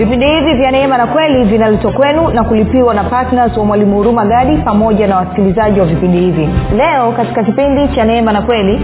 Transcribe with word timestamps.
vipindi 0.00 0.26
hivi 0.26 0.54
vya 0.54 0.70
neema 0.70 0.98
na 0.98 1.06
kweli 1.06 1.44
vinaletwa 1.44 1.92
kwenu 1.92 2.28
na 2.30 2.44
kulipiwa 2.44 2.94
na 2.94 3.04
ptns 3.04 3.56
wa 3.56 3.64
mwalimu 3.64 3.96
huruma 3.96 4.24
gadi 4.26 4.56
pamoja 4.56 5.06
na 5.06 5.16
wasikilizaji 5.16 5.80
wa 5.80 5.86
vipindi 5.86 6.18
hivi. 6.18 6.48
Leo 6.76 7.12
katika 7.12 7.44
kipindi 7.44 7.88
cha 7.94 8.04
neema 8.04 8.32
na 8.32 8.42
kweli 8.42 8.80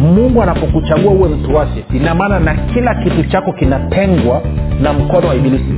mungu 0.00 0.42
anapokuchagua 0.42 1.12
uwe 1.12 1.28
mtu 1.28 1.54
wake 1.54 1.84
ina 1.94 2.14
maana 2.14 2.40
na 2.40 2.54
kila 2.54 2.94
kitu 2.94 3.24
chako 3.24 3.52
kinatengwa 3.52 4.42
na 4.82 4.92
mkono 4.92 5.28
wa 5.28 5.34
ibilisi. 5.34 5.74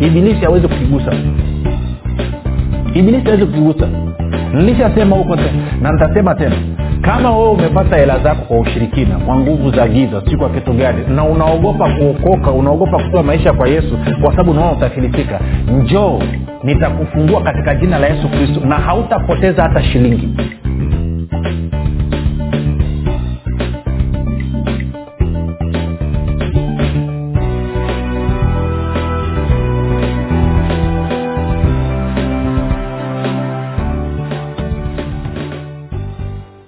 Ibilisi 0.00 0.44
hawezi 0.44 0.68
kukigusa. 0.68 1.12
Ibilisi 2.94 3.24
hawezi 3.24 3.46
kukigusa. 3.46 3.88
Nilishasema 4.54 5.16
huko 5.16 5.36
na 5.82 5.92
nitasema 5.92 6.34
tena 6.34 6.56
kama 7.04 7.36
wewe 7.36 7.50
umepata 7.50 7.96
hela 7.96 8.18
zako 8.18 8.42
kwa 8.44 8.58
ushirikina 8.60 9.18
kwa 9.18 9.36
nguvu 9.36 9.70
za 9.70 9.88
giza 9.88 10.22
si 10.30 10.36
kwa 10.36 10.48
kitu 10.48 10.72
gani 10.72 10.98
na 11.08 11.24
unaogopa 11.24 11.88
kuokoka 11.90 12.50
unaogopa 12.50 13.02
kutoa 13.02 13.22
maisha 13.22 13.52
kwa 13.52 13.68
yesu 13.68 13.98
kwa 14.22 14.30
sababu 14.30 14.50
unaona 14.50 14.72
utafilisika 14.72 15.40
njoo 15.80 16.18
nitakufungua 16.64 17.42
katika 17.42 17.74
jina 17.74 17.98
la 17.98 18.06
yesu 18.06 18.28
kristo 18.28 18.60
na 18.66 18.74
hautapoteza 18.74 19.62
hata 19.62 19.82
shilingi 19.82 20.28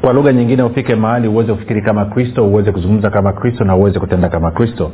kwa 0.00 0.12
lugha 0.12 0.32
nyingine 0.32 0.62
ufike 0.62 0.94
mahali 0.94 1.28
uweze 1.28 1.52
kufikiri 1.52 1.82
kama 1.82 2.04
kristo 2.04 2.46
uweze 2.46 2.72
kuzungumza 2.72 3.10
kama 3.10 3.32
kristo 3.32 3.64
na 3.64 3.76
uweze 3.76 3.98
kutenda 4.00 4.28
kama 4.28 4.50
kristo. 4.50 4.90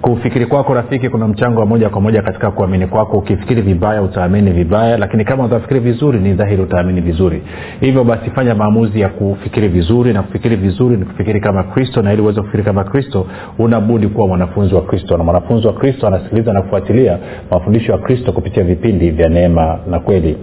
Kufikiri 0.00 0.46
kwako 0.46 0.74
rafiki 0.74 1.08
kuna 1.08 1.28
mchango 1.28 1.60
wa 1.60 1.66
moja 1.66 1.88
kwa 1.90 2.00
moja 2.00 2.22
katika 2.22 2.50
kuamini 2.50 2.86
kwako. 2.86 3.18
Ukifikiri 3.18 3.62
vibaya 3.62 4.02
utaamini 4.02 4.50
vibaya 4.50 4.96
lakini 4.98 5.24
kama 5.24 5.44
utafikiri 5.44 5.80
vizuri 5.80 6.18
ni 6.18 6.32
dhahiri 6.32 6.62
utaamini 6.62 7.00
vizuri. 7.00 7.42
Hivyo 7.80 8.04
basi 8.04 8.30
fanya 8.30 8.54
maamuzi 8.54 9.00
ya 9.00 9.08
kufikiri 9.08 9.68
vizuri 9.68 10.12
na 10.12 10.22
kufikiri 10.22 10.56
vizuri 10.56 10.96
ni 10.96 11.04
kufikiri 11.04 11.40
kama 11.40 11.62
kristo 11.62 12.02
na 12.02 12.12
ili 12.12 12.22
uweze 12.22 12.40
kufikiri 12.40 12.62
kama 12.64 12.84
kristo 12.84 13.26
unabudi 13.58 14.08
kuwa 14.08 14.28
mwanafunzi 14.28 14.74
wa 14.74 14.82
kristo. 14.82 15.16
Na 15.16 15.24
mwanafunzi 15.24 15.66
wa 15.66 15.72
kristo 15.72 16.06
anasikiliza 16.06 16.52
na 16.52 16.62
kufuatilia 16.62 17.18
mafundisho 17.50 17.92
ya 17.92 17.98
kristo 17.98 18.32
kupitia 18.32 18.64
vipindi 18.64 19.10
vya 19.10 19.28
neema 19.28 19.78
na 19.90 20.00
kweli. 20.00 20.36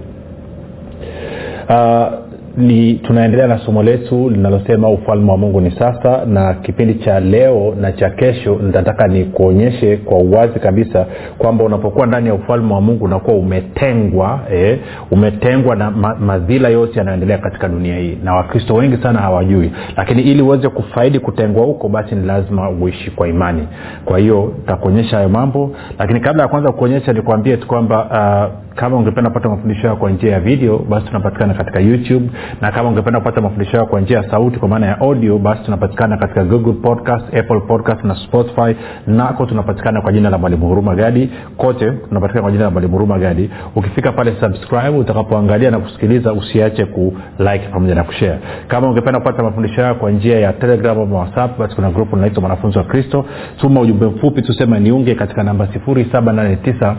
Uh, 1.70 2.23
ni 2.58 2.94
tunaendelea 2.94 3.48
na 3.48 3.58
somo 3.60 3.84
letu 3.84 4.30
linalosema 4.30 4.90
ufalme 4.90 5.32
wa 5.32 5.38
mungu 5.38 5.62
ni 5.62 5.72
sasa 5.72 6.26
na 6.26 6.54
kipindi 6.54 6.94
cha 6.96 7.20
leo 7.20 7.76
na 7.82 7.92
cha 7.92 8.10
kesho 8.10 8.56
nitataka 8.56 9.08
nikuonyeshe 9.08 9.98
kwa 9.98 10.18
uwazi 10.18 10.60
kabisa 10.60 11.06
kwamba 11.38 11.64
unapokuwa 11.64 12.08
ndani 12.08 12.28
ya 12.28 12.34
ufalme 12.34 12.74
wa 12.74 12.82
mungu 12.82 13.06
unakuwa 13.06 13.38
umetengwa 13.38 14.40
eh, 14.54 14.80
umetengwa 15.12 15.76
na 15.76 15.92
ma, 15.92 16.16
madhila 16.16 16.70
yote 16.70 17.00
yanayoendelea 17.00 17.38
katika 17.38 17.68
dunia 17.68 17.98
hii. 17.98 18.18
Na 18.24 18.36
wakristo 18.36 18.74
wengi 18.74 18.98
sana 19.04 19.20
hawajui. 19.20 19.72
Lakini 19.98 20.22
ili 20.22 20.42
uweze 20.42 20.70
kufaidi 20.70 21.20
kutengwa 21.20 21.66
huko 21.66 21.90
basi 21.90 22.16
ni 22.16 22.26
lazima 22.26 22.70
uishi 22.70 23.12
kwa 23.12 23.28
imani. 23.28 23.68
Kwa 24.06 24.20
hiyo 24.20 24.54
takuonyesha 24.66 25.16
hayo 25.18 25.30
mambo. 25.30 25.76
Lakini 26.00 26.20
kabla 26.20 26.44
ya 26.44 26.50
kwanza 26.50 26.72
kuonyesha 26.72 27.14
nikuambie 27.14 27.58
tu 27.58 27.68
kwamba 27.68 28.06
uh, 28.06 28.73
kama 28.76 28.98
ungependa 28.98 29.30
kupata 29.30 29.50
mafundisho 29.50 29.82
hayo 29.82 29.96
kwa 29.96 30.10
njia 30.12 30.32
ya 30.32 30.40
video 30.40 30.78
basi 30.90 31.06
tunapatikana 31.08 31.54
katika 31.54 31.80
youtube. 31.80 32.30
Na 32.62 32.72
kama 32.72 32.90
ungependa 32.90 33.20
kupata 33.20 33.42
mafundisho 33.42 33.72
hayo 33.78 33.86
kwa 33.86 34.02
njia 34.02 34.18
ya 34.18 34.30
sauti 34.32 34.60
kwa 34.60 34.68
maana 34.68 34.86
ya 34.86 35.00
audio 35.00 35.38
basi 35.38 35.64
tunapatikana 35.64 36.18
katika 36.18 36.44
google 36.44 36.74
podcast 36.74 37.34
apple 37.38 37.60
podcast 37.68 38.04
na 38.04 38.16
spotify. 38.16 38.76
Nako 39.08 39.46
tunapatikana 39.46 40.02
kwa 40.02 40.12
jina 40.14 40.30
la 40.30 40.38
mwalimu 40.38 40.68
huruma 40.68 40.96
gadi. 40.96 41.30
Kote 41.58 41.92
tunapatikana 41.92 42.42
kwa 42.42 42.52
jina 42.52 42.64
la 42.64 42.70
mwalimu 42.72 42.94
huruma 42.94 43.20
gadi. 43.20 43.50
Ukifika 43.76 44.12
pale 44.12 44.34
subscribe 44.40 44.90
utakapoangalia 44.98 45.72
na 45.72 45.80
kusikiliza 45.80 46.34
usiache 46.34 46.86
kulike 46.86 47.68
pamoja 47.72 47.96
na 47.96 48.04
kushare. 48.04 48.40
Kama 48.68 48.90
ungependa 48.90 49.20
kupata 49.20 49.44
mafundisho 49.44 49.82
hayo 49.82 49.96
kwa 49.96 50.12
njia 50.12 50.40
ya 50.40 50.54
telegram 50.54 51.00
ama 51.00 51.20
whatsapp 51.20 51.60
basi 51.60 51.76
kuna 51.76 51.90
grupu 51.92 52.16
linaitwa 52.16 52.42
mwanafunzi 52.42 52.78
wa 52.78 52.84
kristo. 52.84 53.26
Tuma 53.62 53.82
ujumbe 53.82 54.06
mfupi 54.06 54.42
tuseme 54.42 54.80
niunge 54.80 55.16
katika 55.16 55.44
namba 55.44 55.66
789 55.88 56.96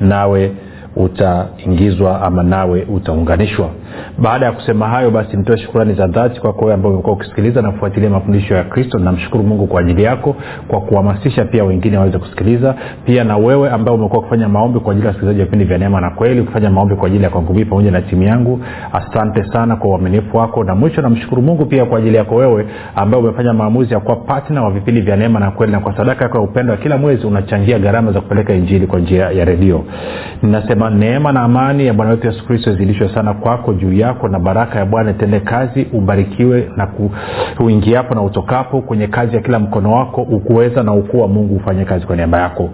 nawe 0.00 0.52
utaingizwa 0.96 2.22
ama 2.22 2.42
nawe 2.42 2.82
utaunganishwa 2.82 3.70
baada 4.18 4.46
ya 4.46 4.52
kusema 4.52 4.88
hayo 4.88 5.10
basi 5.10 5.36
nitoe 5.36 5.58
shukurani 5.58 5.94
za 5.94 6.06
dhati 6.06 6.40
kwako 6.40 6.60
wewe 6.64 6.74
ambao 6.74 6.92
umekuwa 6.92 7.12
ukisikiliza 7.12 7.62
na 7.62 7.70
kufuatilia 7.70 8.10
mafundisho 8.10 8.54
ya 8.54 8.64
kristo. 8.64 8.98
Namshukuru 8.98 9.44
mungu 9.44 9.66
kwa 9.66 9.80
ajili 9.80 10.02
yako 10.02 10.36
kwa 10.68 10.80
kuhamasisha 10.80 11.44
pia 11.44 11.64
wengine 11.64 11.98
waweze 11.98 12.18
kusikiliza. 12.18 12.74
Pia 13.04 13.24
na 13.24 13.36
wewe 13.36 13.70
ambao 13.70 13.94
umekuwa 13.94 14.20
ukifanya 14.20 14.48
maombi 14.48 14.80
kwa 14.80 14.92
ajili 14.92 15.06
ya 15.06 15.08
wasikilizaji 15.08 15.40
wa 15.40 15.44
vipindi 15.44 15.64
vya 15.64 15.78
neema 15.78 16.00
na 16.00 16.10
kweli 16.10 16.42
kufanya 16.42 16.70
maombi 16.70 16.94
kwa 16.96 17.06
ajili 17.06 17.24
ya 17.24 17.30
kwangu 17.30 17.54
mii 17.54 17.64
pamoja 17.64 17.90
na 17.90 18.02
timu 18.02 18.22
yangu 18.22 18.60
asante 18.92 19.44
sana 19.52 19.76
kwa 19.76 19.90
uaminifu 19.90 20.36
wako. 20.36 20.64
Na 20.64 20.74
mwisho 20.74 21.02
namshukuru 21.02 21.42
mungu 21.42 21.66
pia 21.66 21.84
kwa 21.84 21.98
ajili 21.98 22.16
yako 22.16 22.34
wewe 22.36 22.66
ambao 22.96 23.20
umefanya 23.20 23.52
maamuzi 23.52 23.94
ya 23.94 24.00
kuwa 24.00 24.16
patna 24.16 24.62
wa 24.62 24.70
vipindi 24.70 25.00
vya 25.00 25.16
neema 25.16 25.40
na 25.40 25.50
kweli 25.50 25.72
na 25.72 25.80
kwa 25.80 25.96
sadaka 25.96 26.24
yako 26.24 26.38
ya 26.38 26.44
upendo 26.44 26.72
wa 26.72 26.78
kila 26.78 26.98
mwezi 26.98 27.26
unachangia 27.26 27.78
gharama 27.78 28.12
za 28.12 28.20
kupeleka 28.20 28.54
injili 28.54 28.86
kwa 28.86 28.98
njia 29.00 29.30
ya 29.30 29.44
redio. 29.44 29.84
Ninasema 30.42 30.90
neema 30.90 31.32
na 31.32 31.40
amani 31.40 31.86
ya 31.86 31.92
bwana 31.94 32.10
wetu 32.10 32.26
yesu 32.26 32.46
kristo 32.46 32.70
izidishwe 32.70 33.08
sana 33.14 33.34
kwako 33.34 33.72
juu 33.84 33.92
yako 33.92 34.28
na 34.28 34.38
baraka 34.38 34.78
ya 34.78 34.84
bwana 34.86 35.10
itende 35.10 35.40
kazi 35.40 35.86
ubarikiwe 35.92 36.70
na 36.76 36.88
uingiapo 37.60 38.14
na 38.14 38.22
utokapo 38.22 38.80
kwenye 38.80 39.06
kazi 39.06 39.36
ya 39.36 39.42
kila 39.42 39.58
mkono 39.58 39.92
wako 39.92 40.22
ukuweza 40.22 40.82
na 40.82 40.92
ukuu 40.92 41.20
wa 41.20 41.28
mungu 41.28 41.56
ufanye 41.56 41.84
kazi 41.84 42.06
kwa 42.06 42.16
niaba 42.16 42.38
yako. 42.40 42.70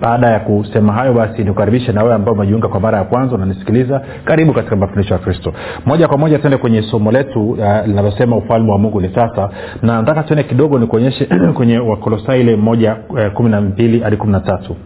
Baada 0.00 0.26
ya 0.30 0.40
kusema 0.40 0.92
hayo 0.92 1.12
basi 1.12 1.44
nikukaribishe 1.44 1.92
na 1.92 2.14
ambao 2.14 2.34
umejiunga 2.34 2.68
kwa 2.68 2.80
mara 2.80 2.98
ya 2.98 3.04
kwanza 3.04 3.34
unanisikiliza 3.34 4.02
karibu 4.24 4.52
katika 4.52 4.76
mafundisho 4.76 5.14
ya 5.14 5.20
kristo. 5.20 5.52
Moja 5.86 6.08
kwa 6.08 6.18
moja 6.18 6.38
tuende 6.38 6.56
kwenye 6.56 6.82
somo 6.82 7.12
letu 7.12 7.50
uh, 7.50 7.58
linalosema 7.86 8.36
ufalme 8.36 8.72
wa 8.72 8.78
mungu 8.78 9.00
ni 9.00 9.08
sasa 9.14 9.50
na 9.82 9.96
nataka 10.00 10.22
tuende 10.22 10.44
kidogo 10.44 10.78
nikuonyeshe 10.78 11.28
kwenye 11.56 11.78
wakolosai 11.78 12.40
ile 12.40 12.56
moja 12.56 12.96
uh, 13.08 13.26
kumi 13.32 13.50
na 13.50 13.60
mbili 13.60 14.00
hadi 14.00 14.16
kumi 14.16 14.32
na 14.32 14.40
tatu 14.40 14.76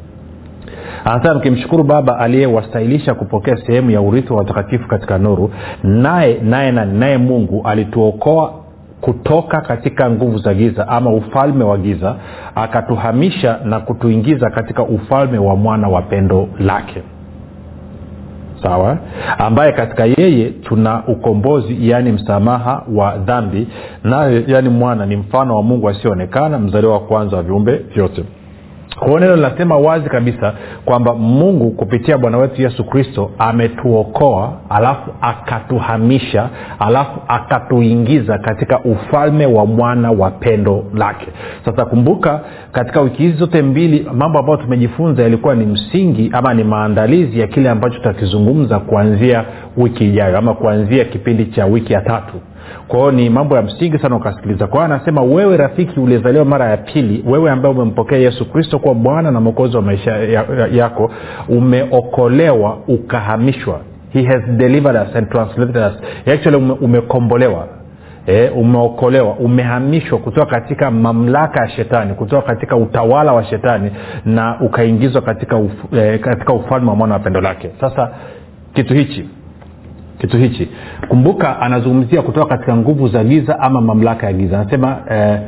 anasema 1.05 1.35
mkimshukuru 1.35 1.85
baba 1.85 2.19
aliyewastahilisha 2.19 3.15
kupokea 3.15 3.57
sehemu 3.57 3.91
ya 3.91 4.01
urithi 4.01 4.33
wa 4.33 4.39
watakatifu 4.39 4.89
katika 4.89 5.19
nuru 5.19 5.51
naye 5.83 6.39
naye 6.43 6.73
naye 6.73 7.19
mungu 7.19 7.63
alituokoa 7.65 8.53
kutoka 9.01 9.61
katika 9.61 10.11
nguvu 10.11 10.39
za 10.39 10.55
giza 10.55 10.89
ama 10.89 11.11
ufalme 11.11 11.65
wa 11.65 11.79
giza 11.79 12.17
akatuhamisha 12.55 13.59
na 13.65 13.81
kutuingiza 13.81 14.51
katika 14.51 14.83
ufalme 14.83 15.39
wa 15.39 15.57
mwana 15.57 15.89
wa 15.89 16.03
pendo 16.03 16.49
lake. 16.59 17.03
Sawa? 18.63 18.99
Ambaye 19.39 19.73
katika 19.73 20.05
yeye 20.05 20.51
tuna 20.51 21.03
ukombozi 21.07 21.91
yaani 21.91 22.13
msamaha 22.13 22.83
wa 22.95 23.17
dhambi 23.19 23.69
naye 24.05 24.45
yaani 24.47 24.69
mwana 24.69 25.07
ni 25.07 25.17
mfano 25.17 25.57
wa 25.57 25.63
mungu 25.63 25.89
asioonekana 25.89 26.59
mzaliwa 26.59 26.93
wa 26.93 27.01
kwanza 27.01 27.37
wa 27.37 27.43
viumbe 27.43 27.77
vyote 27.95 28.25
kwao 29.05 29.19
neno 29.19 29.37
linasema 29.37 29.77
wazi 29.77 30.09
kabisa 30.11 30.53
kwamba 30.85 31.15
mungu 31.15 31.71
kupitia 31.71 32.19
bwana 32.19 32.39
wetu 32.39 32.63
yesu 32.63 32.85
kristo 32.85 33.31
ametuokoa 33.39 34.53
alafu 34.71 35.11
akatuhamisha 35.21 36.49
alafu 36.79 37.21
akatuingiza 37.29 38.39
katika 38.39 38.81
ufalme 38.81 39.47
wa 39.47 39.67
mwana 39.67 40.11
wa 40.11 40.31
pendo 40.31 40.85
lake. 40.95 41.27
Sasa 41.65 41.85
kumbuka 41.85 42.41
katika 42.73 43.01
wiki 43.01 43.23
hizi 43.23 43.37
zote 43.39 43.63
mbili 43.63 44.07
mambo 44.13 44.39
ambayo 44.39 44.57
tumejifunza 44.59 45.23
yalikuwa 45.23 45.55
ni 45.55 45.67
msingi 45.67 46.31
ama 46.33 46.55
ni 46.55 46.65
maandalizi 46.65 47.41
ya 47.41 47.47
kile 47.47 47.71
ambacho 47.71 47.97
tutakizungumza 47.97 48.79
kuanzia 48.79 49.45
wiki 49.77 50.05
ijayo 50.09 50.39
ama 50.39 50.55
kuanzia 50.55 51.05
kipindi 51.05 51.47
cha 51.47 51.67
wiki 51.67 51.93
ya 51.93 52.01
tatu 52.01 52.35
kwa 52.89 52.99
hiyo 52.99 53.11
ni 53.13 53.31
mambo 53.31 53.57
ya 53.57 53.63
msingi 53.63 53.99
sana 53.99 54.17
ukasikiliza. 54.17 54.67
Kwao 54.67 54.85
anasema 54.85 55.23
wewe 55.23 55.57
rafiki 55.57 56.01
uliyezaliwa 56.01 56.45
mara 56.45 56.71
ya 56.71 56.77
pili 56.77 57.25
wewe 57.27 57.51
ambaye 57.51 57.75
umempokea 57.75 58.19
yesu 58.19 58.51
kristo 58.53 58.79
kuwa 58.79 58.95
bwana 58.95 59.31
na 59.31 59.41
mwokozi 59.41 59.77
wa 59.77 59.83
maisha 59.83 60.17
yako 60.73 61.11
umeokolewa 61.49 62.79
ukahamishwa. 62.89 63.81
He 64.13 64.23
has 64.25 64.43
delivered 64.57 64.97
us 65.09 65.17
and 65.17 65.29
translated 65.31 65.77
us. 65.77 65.93
Actually 66.35 66.57
ume, 66.57 66.73
umekombolewa. 66.81 67.69
E, 68.27 68.49
umeokolewa 68.49 69.33
umehamishwa 69.35 70.19
kutoka 70.19 70.47
katika 70.47 70.91
mamlaka 70.91 71.61
ya 71.61 71.69
shetani 71.69 72.15
kutoka 72.15 72.43
katika 72.47 72.77
utawala 72.77 73.33
wa 73.33 73.45
shetani 73.45 73.91
na 74.25 74.61
ukaingizwa 74.61 75.23
katika, 75.23 75.57
uf, 75.57 75.73
e, 75.93 76.19
katika 76.19 76.53
ufalme 76.53 76.91
wa 76.91 76.97
mwana 76.97 77.15
wa 77.15 77.21
pendo 77.21 77.41
lake. 77.41 77.71
Sasa 77.81 78.11
kitu 78.75 78.95
hichi 78.95 79.29
kitu 80.27 80.39
hichi. 80.39 80.69
Kumbuka 81.09 81.61
anazungumzia 81.61 82.23
kutoka 82.23 82.47
katika 82.47 82.77
nguvu 82.77 83.09
za 83.09 83.25
giza 83.25 83.61
ama 83.61 83.81
mamlaka 83.81 84.27
ya 84.27 84.33
giza. 84.33 84.61
Anasema 84.61 84.97
eh, 85.11 85.39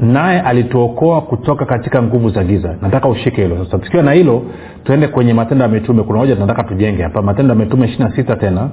naye 0.00 0.40
alituokoa 0.40 1.20
kutoka 1.20 1.64
katika 1.64 2.02
nguvu 2.02 2.30
za 2.30 2.44
giza. 2.44 2.74
Nataka 2.82 3.08
ushike 3.08 3.42
hilo. 3.42 3.64
Sasa 3.64 3.78
tukiwa 3.78 4.02
na 4.02 4.12
hilo 4.12 4.42
tuende 4.84 5.08
kwenye 5.08 5.34
matendo 5.34 5.64
ya 5.64 5.70
mitume. 5.70 6.02
Kuna 6.02 6.18
moja 6.18 6.34
tunataka 6.34 6.62
tujenge 6.62 7.02
hapa. 7.02 7.22
Matendo 7.22 7.54
ya 7.54 7.58
mitume 7.60 7.86
ishiri 7.86 8.04
na 8.04 8.16
sita 8.16 8.36
tena 8.36 8.68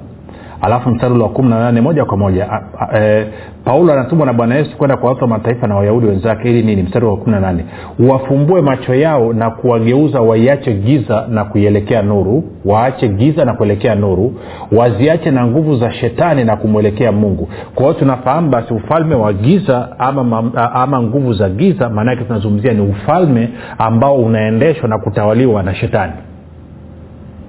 alafu 0.62 0.90
mstari 0.90 1.18
wa 1.18 1.28
kumi 1.28 1.48
na 1.48 1.58
nane 1.58 1.80
moja 1.80 2.04
kwa 2.04 2.16
moja. 2.16 2.48
A, 2.52 2.60
a, 2.78 2.98
e, 3.00 3.26
paulo 3.64 3.92
anatumwa 3.92 4.26
na 4.26 4.32
bwana 4.32 4.54
yesu 4.54 4.76
kwenda 4.76 4.96
kwa 4.96 5.08
watu 5.08 5.20
wa 5.22 5.28
mataifa 5.28 5.66
na 5.66 5.76
wayahudi 5.76 6.06
wenzake 6.06 6.50
ili 6.50 6.62
nini? 6.62 6.82
Mstari 6.82 7.06
wa 7.06 7.16
kumi 7.16 7.30
na 7.32 7.40
nane. 7.40 7.64
Wafumbue 8.08 8.60
macho 8.62 8.94
yao 8.94 9.32
na 9.32 9.50
kuwageuza 9.50 10.20
waiache 10.20 10.72
giza 10.74 11.26
na 11.30 11.44
kuielekea 11.44 12.02
nuru 12.02 12.44
waache 12.64 13.08
giza 13.08 13.44
na 13.44 13.54
kuelekea 13.54 13.94
nuru 13.94 14.34
waziache 14.72 15.30
na 15.30 15.46
nguvu 15.46 15.76
za 15.76 15.92
shetani 15.92 16.44
na 16.44 16.56
kumwelekea 16.56 17.12
mungu. 17.12 17.48
Kwa 17.74 17.82
hiyo 17.86 17.98
tunafahamu 17.98 18.48
basi 18.50 18.74
ufalme 18.74 19.14
wa 19.14 19.32
giza 19.32 19.88
ama, 19.98 20.52
ama 20.74 21.02
nguvu 21.02 21.32
za 21.32 21.48
giza 21.48 21.88
maanake 21.88 22.24
tunazungumzia 22.24 22.72
ni 22.72 22.80
ufalme 22.80 23.48
ambao 23.78 24.14
unaendeshwa 24.16 24.88
na 24.88 24.98
kutawaliwa 24.98 25.62
na 25.62 25.74
shetani 25.74 26.12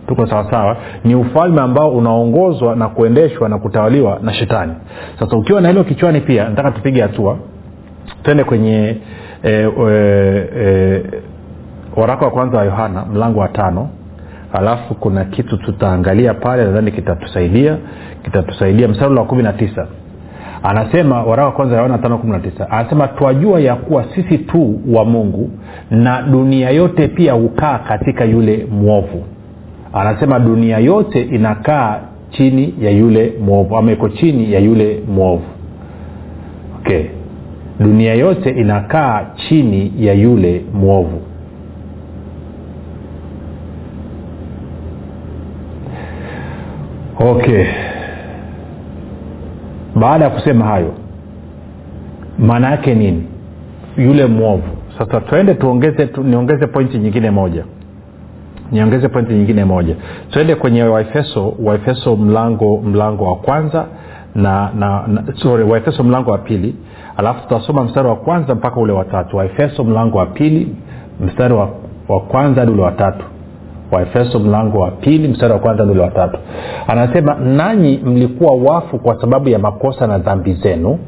tuko 0.08 0.28
sawasawa 0.28 0.78
ni 1.04 1.16
ufalme 1.16 1.62
ambao 1.62 1.92
unaongozwa 1.92 2.76
na 2.76 2.88
kuendeshwa 2.90 3.50
na 3.50 3.58
kutawaliwa 3.58 4.20
na 4.22 4.34
shetani. 4.34 4.74
Sasa 5.20 5.38
ukiwa 5.38 5.62
na 5.62 5.70
hilo 5.70 5.84
kichwani 5.84 6.22
pia 6.22 6.50
nataka 6.50 6.72
tupige 6.72 7.02
hatua. 7.02 7.38
Twende 8.24 8.44
kwenye 8.44 8.98
e, 9.44 9.52
e, 9.90 10.50
e, 10.60 11.04
waraka 11.96 12.26
wa 12.26 12.32
kwanza 12.32 12.58
wa 12.58 12.64
yohana 12.64 13.06
mlango 13.06 13.40
wa 13.40 13.48
tano. 13.48 13.90
Alafu 14.54 14.96
kuna 14.96 15.26
kitu 15.26 15.58
tutaangalia 15.58 16.34
pale 16.34 16.64
nadhani 16.66 16.92
kitatusaidia 16.92 17.78
kitatusaidia. 18.24 18.88
Msarula 18.88 19.22
wa 19.22 19.28
kumi 19.28 19.44
na 19.44 19.54
tisa. 19.54 19.88
Anasema 20.64 21.24
waraka 21.24 21.46
wa 21.46 21.52
kwanza 21.52 21.76
yohana 21.76 21.98
tano 21.98 22.18
kumi 22.18 22.34
na 22.34 22.40
tisa. 22.40 22.70
Anasema 22.72 23.08
twajua 23.08 23.60
ya 23.60 23.76
kuwa 23.76 24.06
sisi 24.16 24.38
tu 24.38 24.80
wa 24.94 25.06
mungu 25.06 25.50
na 25.92 26.22
dunia 26.22 26.70
yote 26.70 27.08
pia 27.08 27.34
hukaa 27.34 27.80
katika 27.80 28.26
yule 28.26 28.68
mwovu 28.72 29.24
anasema 29.94 30.40
dunia 30.40 30.78
yote 30.78 31.22
inakaa 31.22 32.00
chini 32.30 32.74
ya 32.82 32.92
yule 32.92 33.34
mwovu 33.46 33.78
ama 33.78 33.92
iko 33.92 34.10
chini 34.10 34.54
ya 34.54 34.60
yule 34.60 35.00
mwovu. 35.16 35.44
Okay. 36.80 37.04
Dunia 37.80 38.14
yote 38.14 38.50
inakaa 38.50 39.26
chini 39.36 39.94
ya 40.00 40.14
yule 40.14 40.62
mwovu. 40.74 41.22
Okay. 47.20 47.66
Baada 49.96 50.26
ya 50.26 50.32
kusema 50.32 50.66
hayo 50.66 50.94
maana 52.40 52.72
yake 52.72 52.96
nini? 52.96 53.24
Yule 53.98 54.26
mwovu. 54.26 54.64
Sasa 54.98 55.22
tuende 55.22 55.54
tuongeze 55.54 56.06
tu, 56.08 56.24
niongeze 56.24 56.68
pointi 56.68 56.98
nyingine 56.98 57.32
moja 57.32 57.64
niongeze 58.74 59.08
pointi 59.10 59.34
nyingine 59.34 59.66
moja. 59.66 59.96
Twende 60.30 60.56
kwenye 60.56 60.84
waefeso 60.84 61.54
waefeso 61.64 62.16
mlango 62.16 62.78
mlango 62.78 63.24
wa 63.26 63.36
kwanza 63.36 63.86
na, 64.36 64.70
na, 64.76 65.04
na 65.08 65.24
sorry 65.36 65.64
waefeso 65.64 66.04
mlango 66.04 66.32
wa 66.32 66.38
pili. 66.38 66.76
Alafu 67.18 67.42
tutasoma 67.42 67.84
mstari 67.84 68.08
wa 68.08 68.16
kwanza 68.16 68.56
mpaka 68.56 68.80
ule 68.80 68.94
watatu 68.94 69.38
waefeso 69.38 69.84
mlango 69.84 70.18
wa 70.18 70.26
pili 70.26 70.76
mstari 71.26 71.54
wa, 71.54 71.70
wa 72.10 72.20
kwanza 72.20 72.62
hadi 72.62 72.72
ule 72.74 72.82
watatu 72.82 73.26
waefeso 73.92 74.40
mlango 74.40 74.80
wa 74.80 74.92
pili 74.92 75.28
mstari 75.28 75.54
wa 75.54 75.60
kwanza 75.60 75.84
hadi 75.84 75.92
ule 75.92 76.02
watatu 76.02 76.38
anasema 76.88 77.36
nanyi 77.36 77.98
mlikuwa 78.06 78.56
wafu 78.74 79.00
kwa 79.00 79.22
sababu 79.22 79.50
ya 79.50 79.60
makosa 79.60 80.08
na 80.08 80.18
dhambi 80.18 80.54
zenu 80.54 81.00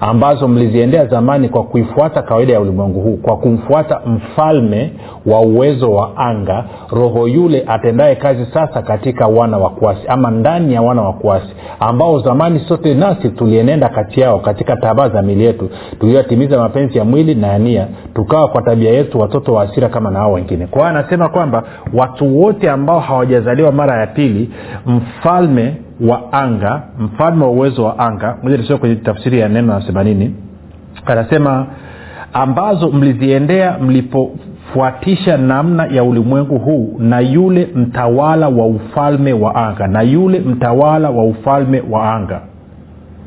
ambazo 0.00 0.48
mliziendea 0.48 1.06
zamani 1.06 1.48
kwa 1.48 1.62
kuifuata 1.64 2.22
kawaida 2.22 2.52
ya 2.52 2.60
ulimwengu 2.60 3.00
huu 3.00 3.16
kwa 3.16 3.36
kumfuata 3.36 4.00
mfalme 4.06 4.92
wa 5.26 5.40
uwezo 5.40 5.92
wa 5.92 6.16
anga 6.16 6.64
roho 6.90 7.28
yule 7.28 7.64
atendaye 7.66 8.16
kazi 8.16 8.46
sasa 8.54 8.82
katika 8.82 9.26
wana 9.26 9.58
wa 9.58 9.70
kuasi 9.70 10.00
ama 10.08 10.30
ndani 10.30 10.74
ya 10.74 10.82
wana 10.82 11.02
wa 11.02 11.12
kuasi 11.12 11.52
ambao 11.80 12.18
zamani 12.18 12.60
sote 12.68 12.94
nasi 12.94 13.28
tulienenda 13.28 13.88
kati 13.88 14.20
yao 14.20 14.38
katika 14.38 14.76
tabaa 14.76 15.08
za 15.08 15.22
mili 15.22 15.44
yetu 15.44 15.70
tuliyotimiza 16.00 16.58
mapenzi 16.58 16.98
ya 16.98 17.04
mwili 17.04 17.34
na 17.34 17.46
ya 17.46 17.86
tukawa 18.14 18.48
kwa 18.48 18.62
tabia 18.62 18.90
yetu 18.90 19.20
watoto 19.20 19.52
wa 19.52 19.62
asira 19.62 19.88
kama 19.88 20.10
na 20.10 20.18
hao 20.18 20.32
wengine. 20.32 20.66
Kwa 20.66 20.80
hiyo 20.82 20.98
anasema 20.98 21.28
kwamba 21.28 21.62
watu 21.94 22.40
wote 22.40 22.70
ambao 22.70 23.00
hawajazaliwa 23.00 23.72
mara 23.72 24.00
ya 24.00 24.06
pili 24.06 24.50
mfalme 24.86 25.74
wa 26.00 26.32
anga 26.32 26.82
mfalme 26.98 27.44
wa 27.44 27.50
uwezo 27.50 27.84
wa 27.84 27.98
anga 27.98 28.36
moja 28.42 28.76
kwenye 28.76 28.96
tafsiri 28.96 29.38
ya 29.40 29.48
neno 29.48 29.74
anasema 29.76 30.04
nini? 30.04 30.34
Anasema 31.06 31.66
ambazo 32.32 32.88
mliziendea 32.90 33.78
mlipofuatisha 33.78 35.36
namna 35.36 35.86
ya 35.86 36.04
ulimwengu 36.04 36.58
huu 36.58 36.96
na 36.98 37.20
yule 37.20 37.68
mtawala 37.74 38.48
wa 38.48 38.66
ufalme 38.66 39.32
wa 39.32 39.54
anga 39.54 39.86
na 39.86 40.02
yule 40.02 40.40
mtawala 40.40 41.10
wa 41.10 41.24
ufalme 41.24 41.82
wa 41.90 42.14
anga 42.14 42.40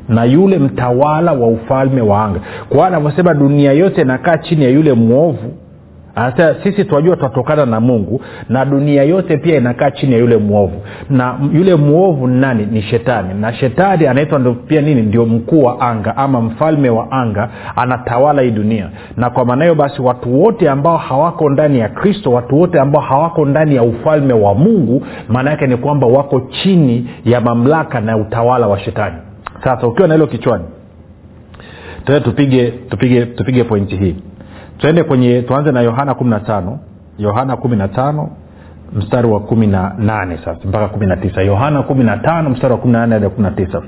na 0.08 0.24
yule 0.24 0.58
mtawala 0.58 1.32
wa 1.32 1.48
ufalme 1.48 2.00
wa 2.00 2.24
anga. 2.24 2.40
Kwa 2.68 2.86
anavyosema 2.86 3.34
dunia 3.34 3.72
yote 3.72 4.00
inakaa 4.00 4.36
chini 4.38 4.64
ya 4.64 4.70
yule 4.70 4.92
mwovu 4.92 5.52
anasema 6.14 6.54
sisi 6.62 6.84
tunajua 6.84 7.16
twatokana 7.16 7.66
na 7.66 7.80
mungu 7.80 8.20
na 8.48 8.64
dunia 8.64 9.02
yote 9.02 9.36
pia 9.36 9.56
inakaa 9.56 9.90
chini 9.90 10.12
ya 10.12 10.18
yule 10.18 10.36
mwovu. 10.36 10.82
Na 11.10 11.38
yule 11.52 11.74
mwovu 11.74 12.26
nani? 12.26 12.66
Ni 12.66 12.82
shetani. 12.82 13.34
Na 13.34 13.52
shetani 13.52 14.06
anaitwa 14.06 14.40
pia 14.66 14.80
nini? 14.80 15.02
Ndio 15.02 15.26
mkuu 15.26 15.62
wa 15.62 15.80
anga 15.80 16.16
ama 16.16 16.40
mfalme 16.40 16.90
wa 16.90 17.12
anga 17.12 17.48
anatawala 17.76 18.42
hii 18.42 18.50
dunia. 18.50 18.90
Na 19.16 19.30
kwa 19.30 19.44
maana 19.44 19.64
hiyo 19.64 19.74
basi 19.74 20.02
watu 20.02 20.42
wote 20.42 20.70
ambao 20.70 20.96
hawako 20.96 21.50
ndani 21.50 21.78
ya 21.78 21.88
kristo 21.88 22.32
watu 22.32 22.60
wote 22.60 22.80
ambao 22.80 23.02
hawako 23.02 23.44
ndani 23.46 23.74
ya 23.74 23.82
ufalme 23.82 24.32
wa 24.34 24.54
mungu 24.54 25.06
maana 25.28 25.50
yake 25.50 25.66
ni 25.66 25.76
kwamba 25.76 26.06
wako 26.06 26.40
chini 26.40 27.08
ya 27.24 27.40
mamlaka 27.40 28.00
na 28.00 28.16
utawala 28.16 28.66
wa 28.68 28.78
shetani. 28.78 29.16
Sasa 29.64 29.86
ukiwa 29.86 30.08
na 30.08 30.14
hilo 30.14 30.26
kichwani 30.26 30.64
tupige 32.24 32.70
tupige 32.70 33.26
tupige 33.26 33.64
pointi 33.64 33.96
hii 33.96 34.16
tuende 34.82 35.04
kwenye 35.04 35.42
tuanze 35.42 35.72
na 35.72 35.80
yohana 35.80 36.14
kumi 36.14 36.30
na 36.30 36.40
tano 36.40 36.78
yohana 37.18 37.56
kumi 37.56 37.76
na 37.76 37.88
tano 37.88 38.30
mstari 38.92 39.28
wa 39.28 39.40
kumi 39.40 39.66
na 39.66 39.94
nane 39.98 40.38
sasa 40.44 40.68
mpaka 40.68 40.88
kumi 40.88 41.06
na 41.06 41.16
tisa 41.16 41.42
yohana 41.42 41.82
kumi 41.82 42.04
na 42.04 42.16
tano 42.16 42.50
mstari 42.50 42.72
wa 42.72 42.78
kumi 42.78 42.92
na 42.92 42.98
nane 42.98 43.14
hadi 43.14 43.28
kumi 43.28 43.42
na 43.42 43.50
tisa 43.50 43.82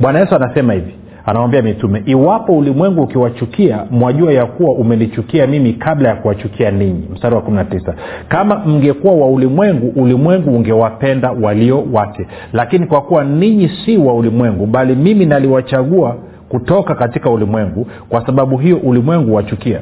bwana 0.00 0.18
yesu 0.18 0.34
anasema 0.34 0.72
hivi 0.72 0.94
anawambia 1.26 1.62
mitume 1.62 2.02
iwapo 2.06 2.58
ulimwengu 2.58 3.02
ukiwachukia 3.02 3.84
mwajua 3.90 4.32
ya 4.32 4.46
kuwa 4.46 4.74
umenichukia 4.74 5.46
mimi 5.46 5.72
kabla 5.72 6.08
ya 6.08 6.16
kuwachukia 6.16 6.70
ninyi. 6.70 7.08
Mstari 7.12 7.34
wa 7.34 7.40
19 7.40 7.94
kama 8.28 8.58
mngekuwa 8.66 9.14
wa 9.14 9.28
ulimwengu 9.28 9.92
ulimwengu 10.02 10.50
ungewapenda 10.56 11.30
walio 11.42 11.84
wake. 11.92 12.26
Lakini 12.52 12.86
kwa 12.86 13.00
kuwa 13.00 13.24
ninyi 13.24 13.70
si 13.84 13.96
wa 13.96 14.14
ulimwengu 14.14 14.66
bali 14.66 14.94
mimi 14.96 15.26
naliwachagua 15.26 16.16
kutoka 16.48 16.94
katika 16.94 17.30
ulimwengu 17.30 17.86
kwa 18.08 18.26
sababu 18.26 18.58
hiyo 18.58 18.76
ulimwengu 18.76 19.34
wachukia 19.34 19.80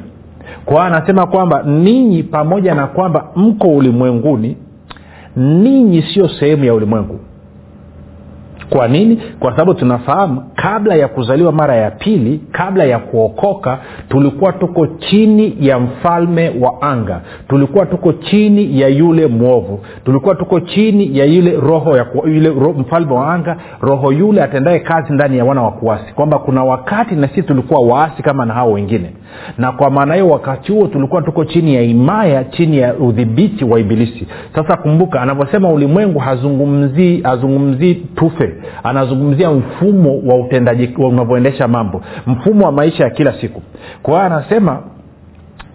kwa 0.65 0.85
anasema 0.85 1.25
kwamba 1.27 1.63
ninyi 1.63 2.23
pamoja 2.23 2.75
na 2.75 2.87
kwamba 2.87 3.25
mko 3.35 3.67
ulimwenguni 3.67 4.57
ninyi 5.35 6.01
sio 6.01 6.29
sehemu 6.29 6.63
ya 6.65 6.73
ulimwengu. 6.73 7.19
Kwa 8.69 8.87
nini? 8.87 9.21
Kwa 9.39 9.51
sababu 9.51 9.73
tunafahamu 9.73 10.43
kabla 10.55 10.95
ya 10.95 11.07
kuzaliwa 11.07 11.51
mara 11.51 11.75
ya 11.75 11.91
pili 11.91 12.41
kabla 12.51 12.83
ya 12.83 12.99
kuokoka 12.99 13.77
tulikuwa 14.09 14.53
tuko 14.53 14.87
chini 14.87 15.57
ya 15.59 15.79
mfalme 15.79 16.51
wa 16.61 16.81
anga. 16.81 17.21
Tulikuwa 17.47 17.85
tuko 17.85 18.13
chini 18.13 18.79
ya 18.81 18.87
yule 18.87 19.27
mwovu. 19.27 19.79
Tulikuwa 20.05 20.35
tuko 20.35 20.59
chini 20.59 21.17
ya 21.17 21.25
yule 21.25 21.51
roho 21.59 21.97
ya 21.97 22.05
yule 22.25 22.49
ro, 22.49 22.73
mfalme 22.77 23.13
wa 23.13 23.33
anga 23.33 23.57
roho 23.81 24.11
yule 24.11 24.43
atendaye 24.43 24.79
kazi 24.79 25.13
ndani 25.13 25.37
ya 25.37 25.45
wana 25.45 25.61
wa 25.61 25.71
kuasi. 25.71 26.13
Kwamba 26.13 26.39
kuna 26.39 26.63
wakati 26.63 27.15
na 27.15 27.27
sisi 27.27 27.43
tulikuwa 27.43 27.79
waasi 27.81 28.23
kama 28.23 28.45
na 28.45 28.53
hao 28.53 28.71
wengine 28.71 29.13
na 29.57 29.71
kwa 29.71 29.89
maana 29.89 30.13
hiyo 30.13 30.29
wakati 30.29 30.71
huo 30.71 30.87
tulikuwa 30.87 31.21
tuko 31.21 31.45
chini 31.45 31.75
ya 31.75 31.81
imaya 31.81 32.43
chini 32.43 32.77
ya 32.77 32.93
udhibiti 32.95 33.65
wa 33.65 33.79
ibilisi. 33.79 34.27
Sasa 34.55 34.77
kumbuka 34.77 35.21
anavyosema 35.21 35.69
ulimwengu 35.69 36.19
hazungumzii 36.19 37.21
hazungumzii 37.21 37.95
tufe 37.95 38.53
anazungumzia 38.83 39.51
mfumo 39.51 40.21
wa 40.25 40.35
utendaji 40.39 40.89
unavyoendesha 40.97 41.67
mambo 41.67 42.01
mfumo 42.27 42.65
wa 42.65 42.71
maisha 42.71 43.03
ya 43.03 43.09
kila 43.09 43.33
siku. 43.41 43.61
Kwa 44.03 44.13
hiyo 44.13 44.25
anasema 44.25 44.79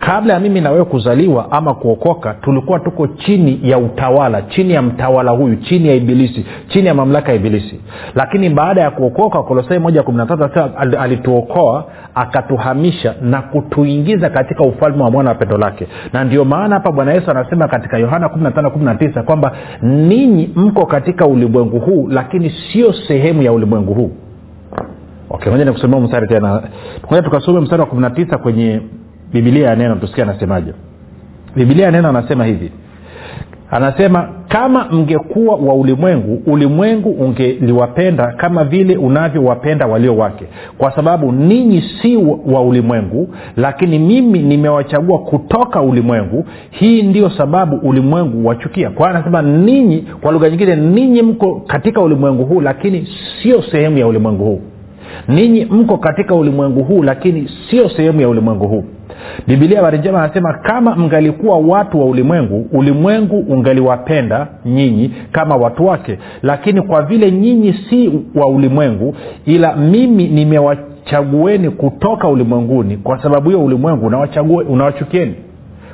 kabla 0.06 0.34
ya 0.34 0.40
mimi 0.40 0.61
na 0.61 0.70
wewe 0.70 0.84
kuzaliwa 0.84 1.52
ama 1.52 1.75
kuokoka 1.75 2.34
tulikuwa 2.34 2.80
tuko 2.80 3.06
chini 3.06 3.61
ya 3.62 3.78
utawala 3.78 4.42
chini 4.42 4.73
ya 4.75 4.82
mtawala 4.82 5.30
huyu 5.30 5.56
chini 5.56 5.88
ya 5.88 5.94
ibilisi 5.94 6.46
chini 6.68 6.87
ya 6.87 6.94
mamlaka 6.94 7.28
ya 7.32 7.37
ibilisi. 7.37 7.80
Lakini 8.14 8.50
baada 8.50 8.80
ya 8.80 8.90
kuokoka 8.90 9.42
kolosai 9.42 9.78
moja 9.78 10.02
kumi 10.02 10.18
na 10.18 10.26
tatu 10.26 10.61
alituokoa 10.99 11.84
akatuhamisha 12.14 13.14
na 13.23 13.42
kutuingiza 13.42 14.30
katika 14.30 14.64
ufalme 14.64 15.02
wa 15.02 15.11
mwana 15.11 15.28
wa 15.30 15.34
pendo 15.34 15.58
lake. 15.58 15.87
Na 16.12 16.25
ndio 16.25 16.44
maana 16.44 16.75
hapa 16.75 16.92
bwana 16.92 17.12
yesu 17.12 17.30
anasema 17.30 17.68
katika 17.68 17.99
yohana 17.99 18.26
15 18.26 19.23
kwamba 19.23 19.52
ninyi 19.82 20.50
mko 20.56 20.87
katika 20.87 21.26
ulimwengu 21.26 21.78
huu 21.78 22.08
lakini 22.11 22.50
sio 22.73 22.92
sehemu 22.92 23.42
ya 23.42 23.52
ulimwengu 23.52 23.94
huu. 23.94 24.11
Okay 25.30 25.52
moja 25.52 25.64
nikusomea 25.64 26.00
mstari 26.00 26.28
tena. 26.28 26.62
Moja 27.11 27.23
tukasome 27.23 27.61
mstari 27.61 27.82
wa 27.82 27.88
19 27.88 28.37
kwenye 28.37 28.80
bibilia 29.35 29.69
ya 29.69 29.76
neno 29.76 29.95
tusikia 29.95 30.25
anasemaje. 30.25 30.73
Bibilia 31.57 31.85
ya 31.85 31.91
neno 31.91 32.09
anasema 32.09 32.45
hivi. 32.45 32.71
Anasema 33.71 34.29
kama 34.49 34.85
mngekuwa 34.93 35.57
wa 35.57 35.75
ulimwengu 35.75 36.43
ulimwengu 36.47 37.11
ungeliwapenda 37.11 38.26
kama 38.33 38.64
vile 38.64 38.97
unavyowapenda 38.97 39.87
walio 39.87 40.17
wake. 40.17 40.45
Kwa 40.79 40.97
sababu 40.97 41.33
ninyi 41.33 41.83
si 42.03 42.17
wa 42.47 42.62
ulimwengu 42.62 43.29
lakini 43.57 43.99
mimi 43.99 44.38
nimewachagua 44.38 45.19
kutoka 45.19 45.83
ulimwengu. 45.83 46.45
Hii 46.71 47.03
ndio 47.03 47.31
sababu 47.31 47.76
ulimwengu 47.76 48.47
wachukia 48.49 48.91
kwa 48.91 49.11
anasema 49.11 49.43
ninyi 49.43 50.05
kwa 50.21 50.33
lugha 50.33 50.50
nyingine 50.50 50.76
ninyi 50.76 51.23
mko 51.23 51.55
katika 51.67 52.00
ulimwengu 52.00 52.45
huu 52.45 52.61
lakini 52.61 53.09
sio 53.43 53.62
sehemu 53.62 53.99
ya 53.99 54.07
ulimwengu 54.07 54.45
huu. 54.45 54.61
Ninyi 55.29 55.64
mko 55.64 55.99
katika 55.99 56.35
ulimwengu 56.35 56.85
huu 56.85 57.03
lakini 57.03 57.50
sio 57.71 57.88
sehemu 57.88 58.21
ya 58.21 58.29
ulimwengu 58.29 58.69
huu 58.69 58.85
bibilia 59.47 59.76
habari 59.83 60.09
anasema 60.09 60.52
kama 60.54 60.97
mngalikuwa 60.97 61.59
watu 61.59 62.00
wa 62.00 62.06
ulimwengu 62.06 62.66
ulimwengu 62.73 63.38
ungaliwapenda 63.38 64.47
nyinyi 64.64 65.12
kama 65.33 65.56
watu 65.56 65.87
wake. 65.87 66.18
Lakini 66.42 66.83
kwa 66.83 67.02
vile 67.02 67.30
nyinyi 67.33 67.73
si 67.90 68.12
wa 68.35 68.47
ulimwengu 68.47 69.14
ila 69.47 69.76
mimi 69.76 70.28
nimewachagueni 70.28 71.71
kutoka 71.71 72.28
ulimwenguni 72.28 72.97
kwa 72.97 73.23
sababu 73.23 73.49
hiyo 73.50 73.64
ulimwengu 73.64 74.06
unawachukieni. 74.68 75.35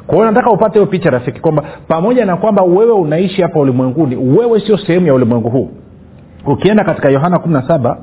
Kwa 0.07 0.15
hiyo 0.19 0.27
nataka 0.31 0.51
upate 0.51 0.75
hiyo 0.75 0.87
picha 0.87 1.11
rafiki 1.11 1.41
kwamba 1.41 1.65
pamoja 1.89 2.25
na 2.25 2.37
kwamba 2.37 2.63
wewe 2.63 2.93
unaishi 2.93 3.43
hapa 3.43 3.61
ulimwenguni 3.61 4.17
wewe 4.17 4.61
sio 4.61 4.79
sehemu 4.79 5.07
ya 5.07 5.15
ulimwengu 5.15 5.51
huu. 5.51 5.69
Ukienda 6.47 6.85
katika 6.85 7.09
yohana 7.11 7.37
17 7.37 7.97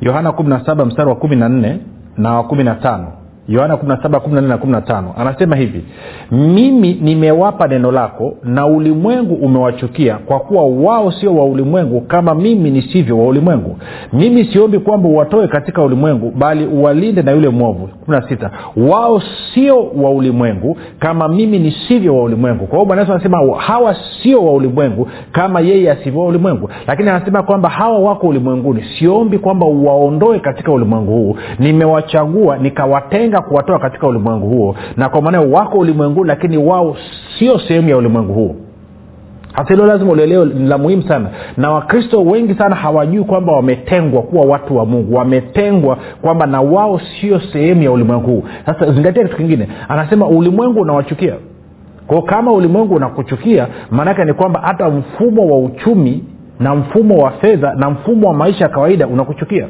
yohana 0.00 0.30
17 0.30 0.84
mstari 0.86 1.08
wa 1.08 1.14
14 1.14 1.76
na 2.16 2.34
wa 2.34 2.42
15 2.42 3.04
yohana 3.48 3.74
17 3.74 5.04
anasema 5.16 5.56
hivi 5.56 5.84
mimi 6.32 6.94
nimewapa 7.02 7.68
neno 7.68 7.92
lako 7.92 8.34
na 8.44 8.66
ulimwengu 8.66 9.34
umewachukia 9.34 10.14
kwa 10.14 10.40
kuwa 10.40 10.64
wao 10.64 11.12
sio 11.12 11.36
wa 11.36 11.44
ulimwengu 11.44 12.00
kama 12.00 12.34
mimi 12.34 12.70
nisivyo 12.70 13.18
wa 13.18 13.26
ulimwengu. 13.26 13.76
Mimi 14.12 14.44
siombi 14.44 14.78
kwamba 14.78 15.08
uwatoe 15.08 15.48
katika 15.48 15.82
ulimwengu 15.82 16.30
bali 16.30 16.66
uwalinde 16.66 17.22
na 17.22 17.30
yule 17.32 17.48
mwovu. 17.48 17.88
16 18.08 18.50
wao 18.76 19.22
sio 19.54 19.82
wa 20.02 20.10
ulimwengu 20.10 20.76
kama 20.98 21.28
mimi 21.28 21.58
nisivyo 21.58 22.16
wa 22.16 22.22
ulimwengu. 22.24 22.66
Kwa 22.66 22.78
hiyo 22.78 22.84
bwana 22.86 23.02
anasema 23.02 23.56
hawa 23.58 23.96
sio 24.22 24.44
wa 24.46 24.52
ulimwengu 24.52 25.08
kama 25.32 25.60
yeye 25.60 25.90
asivyo 25.90 26.20
wa 26.20 26.26
ulimwengu. 26.26 26.70
Lakini 26.86 27.08
anasema 27.10 27.42
kwamba 27.42 27.68
hawa 27.68 27.98
wako 27.98 28.26
ulimwenguni. 28.28 28.84
Siombi 28.98 29.38
kwamba 29.38 29.66
uwaondoe 29.66 30.38
katika 30.38 30.72
ulimwengu 30.72 31.12
huu. 31.12 31.36
Nimewachagua 31.58 32.58
nikawatenga 32.58 33.37
kuwatoa 33.42 33.78
katika 33.78 34.06
ulimwengu 34.06 34.48
huo. 34.48 34.74
Na 34.96 35.08
kwa 35.08 35.22
maana 35.22 35.40
wako 35.40 35.78
ulimwengu 35.78 36.24
lakini 36.24 36.56
wao 36.58 36.96
sio 37.38 37.58
sehemu 37.58 37.88
ya 37.88 37.96
ulimwengu 37.96 38.32
huo. 38.32 38.56
Hasa 39.52 39.68
hilo 39.74 39.86
lazima 39.86 40.12
ulielewe 40.12 40.44
la 40.44 40.78
muhimu 40.78 41.02
sana. 41.02 41.28
Na 41.56 41.70
wakristo 41.70 42.22
wengi 42.22 42.54
sana 42.54 42.76
hawajui 42.76 43.24
kwamba 43.24 43.52
wametengwa 43.52 44.22
kuwa 44.22 44.46
watu 44.46 44.76
wa 44.76 44.86
mungu. 44.86 45.14
Wametengwa 45.14 45.98
kwamba 46.22 46.46
na 46.46 46.60
wao 46.60 47.00
sio 47.20 47.40
sehemu 47.40 47.82
ya 47.82 47.92
ulimwengu 47.92 48.26
huu 48.30 48.42
sasa 48.66 48.92
zingatia 48.92 49.24
kitu 49.24 49.36
kingine. 49.36 49.68
Anasema 49.88 50.26
ulimwengu 50.28 50.80
unawachukia. 50.80 51.34
Kwao 52.06 52.22
kama 52.22 52.52
ulimwengu 52.52 52.94
unakuchukia 52.94 53.66
maanake 53.90 54.24
ni 54.24 54.32
kwamba 54.32 54.60
hata 54.64 54.90
mfumo 54.90 55.46
wa 55.50 55.58
uchumi 55.58 56.24
na 56.60 56.74
mfumo 56.74 57.18
wa 57.18 57.30
fedha 57.30 57.74
na 57.74 57.90
mfumo 57.90 58.28
wa 58.28 58.34
maisha 58.34 58.64
ya 58.64 58.70
kawaida 58.70 59.06
unakuchukia. 59.06 59.66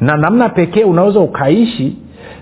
Na 0.00 0.16
namna 0.16 0.48
pekee 0.48 0.84
unaweza 0.84 1.20
ukaishi 1.20 1.96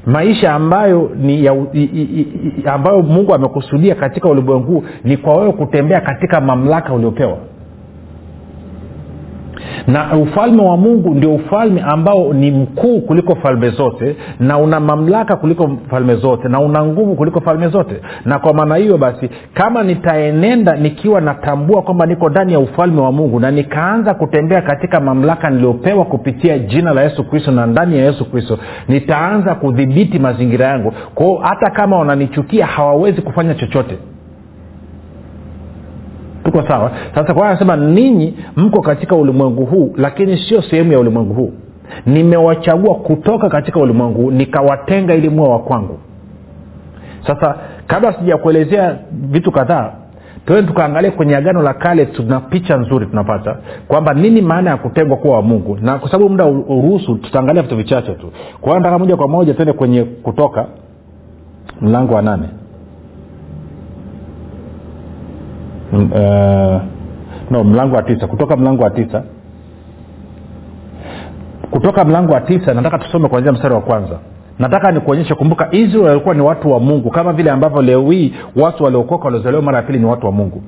maisha 0.06 0.54
ambayo 0.54 1.10
ni 1.16 1.44
ya, 1.44 1.54
i, 1.72 1.82
i, 1.82 2.02
i, 2.02 2.68
ambayo 2.68 3.02
mungu 3.02 3.34
amekusudia 3.34 3.94
katika 3.94 4.28
ulimwengu 4.28 4.84
ni 5.04 5.16
kwa 5.16 5.36
wewe 5.36 5.52
kutembea 5.52 6.00
katika 6.00 6.40
mamlaka 6.40 6.92
uliopewa 6.94 7.38
na 9.88 10.16
ufalme 10.16 10.62
wa 10.62 10.76
mungu 10.76 11.14
ndio 11.14 11.34
ufalme 11.34 11.80
ambao 11.80 12.32
ni 12.32 12.50
mkuu 12.50 13.00
kuliko 13.00 13.34
falme 13.36 13.70
zote 13.70 14.16
na 14.40 14.58
una 14.58 14.80
mamlaka 14.80 15.36
kuliko 15.36 15.70
falme 15.90 16.14
zote 16.14 16.48
na 16.48 16.60
una 16.60 16.84
nguvu 16.84 17.14
kuliko 17.14 17.40
falme 17.40 17.68
zote. 17.68 17.94
Na 18.24 18.38
kwa 18.38 18.54
maana 18.54 18.76
hiyo 18.76 18.98
basi 18.98 19.30
kama 19.54 19.82
nitaenenda 19.82 20.76
nikiwa 20.76 21.20
natambua 21.20 21.82
kwamba 21.82 22.06
niko 22.06 22.28
ndani 22.28 22.52
ya 22.52 22.58
ufalme 22.58 23.00
wa 23.00 23.12
mungu 23.12 23.40
na 23.40 23.50
nikaanza 23.50 24.14
kutembea 24.14 24.62
katika 24.62 25.00
mamlaka 25.00 25.50
niliyopewa 25.50 26.04
kupitia 26.04 26.58
jina 26.58 26.92
la 26.94 27.02
yesu 27.02 27.24
kristo 27.24 27.50
na 27.52 27.66
ndani 27.66 27.98
ya 27.98 28.04
yesu 28.04 28.30
kristo 28.30 28.58
nitaanza 28.88 29.54
kudhibiti 29.54 30.18
mazingira 30.18 30.66
yangu. 30.66 30.92
Kwao 31.14 31.36
hata 31.36 31.70
kama 31.70 31.98
wananichukia 31.98 32.66
hawawezi 32.66 33.22
kufanya 33.22 33.54
chochote 33.54 33.98
tuko 36.50 36.68
sawa? 36.68 36.90
Sasa 37.14 37.34
kwa 37.34 37.48
anasema 37.48 37.76
ninyi 37.76 38.34
mko 38.56 38.82
katika 38.82 39.16
ulimwengu 39.16 39.64
huu 39.64 39.92
lakini 39.96 40.38
sio 40.48 40.62
sehemu 40.62 40.92
ya 40.92 40.98
ulimwengu 41.00 41.34
huu. 41.34 41.52
Nimewachagua 42.06 42.94
kutoka 42.94 43.48
katika 43.48 43.80
ulimwengu 43.80 44.22
huu 44.22 44.30
nikawatenga 44.30 45.14
ili 45.14 45.28
muwe 45.28 45.48
wa 45.48 45.58
sasa 47.26 47.54
kabla 47.86 48.12
sijakuelezea 48.12 48.96
vitu 49.12 49.52
kadhaa 49.52 49.92
tuende 50.46 50.68
tukaangalia 50.68 51.10
kwenye 51.10 51.36
agano 51.36 51.62
la 51.62 51.74
kale 51.74 52.06
tuna 52.06 52.40
picha 52.40 52.76
nzuri 52.76 53.06
tunapata 53.06 53.56
kwamba 53.88 54.14
nini 54.14 54.42
maana 54.42 54.70
ya 54.70 54.76
kutengwa 54.76 55.16
kuwa 55.16 55.36
wa 55.36 55.42
mungu. 55.42 55.78
Na 55.80 55.98
kwa 55.98 56.10
sababu 56.10 56.30
muda 56.30 56.46
uruhusu 56.46 57.14
tutaangalia 57.14 57.62
vitu 57.62 57.76
vichache 57.76 58.12
tu. 58.12 58.32
Kwa 58.60 58.68
hiyo 58.72 58.78
nataka 58.78 58.98
moja 58.98 59.16
kwa 59.16 59.28
moja 59.28 59.54
tuende 59.54 59.72
kwenye 59.72 60.04
kutoka 60.04 60.66
mlango 61.80 62.14
wa 62.14 62.22
nane 62.22 62.48
uh, 65.92 66.80
no 67.50 67.64
mlango 67.64 67.96
wa 67.96 68.02
tisa. 68.02 68.26
Kutoka 68.26 68.56
mlango 68.56 68.82
wa 68.82 68.90
tisa. 68.90 69.22
Kutoka 71.70 72.04
mlango 72.04 72.32
wa 72.32 72.40
tisa 72.40 72.74
nataka 72.74 72.98
tusome 72.98 73.28
kuanzia 73.28 73.52
mstari 73.52 73.74
wa 73.74 73.80
kwanza. 73.80 74.18
Nataka 74.58 74.92
nikuonyeshe 74.92 75.34
kumbuka 75.34 75.68
israel 75.70 76.06
walikuwa 76.08 76.34
ni 76.34 76.40
watu 76.40 76.72
wa 76.72 76.80
mungu 76.80 77.10
kama 77.10 77.32
vile 77.32 77.50
ambavyo 77.50 77.82
leo 77.82 78.10
hii 78.10 78.34
watu 78.56 78.84
waliokoka 78.84 79.24
waliozaliwa 79.24 79.62
mara 79.62 79.76
ya 79.76 79.82
pili 79.82 79.98
ni 79.98 80.04
watu 80.04 80.26
wa 80.26 80.32
mungu. 80.32 80.62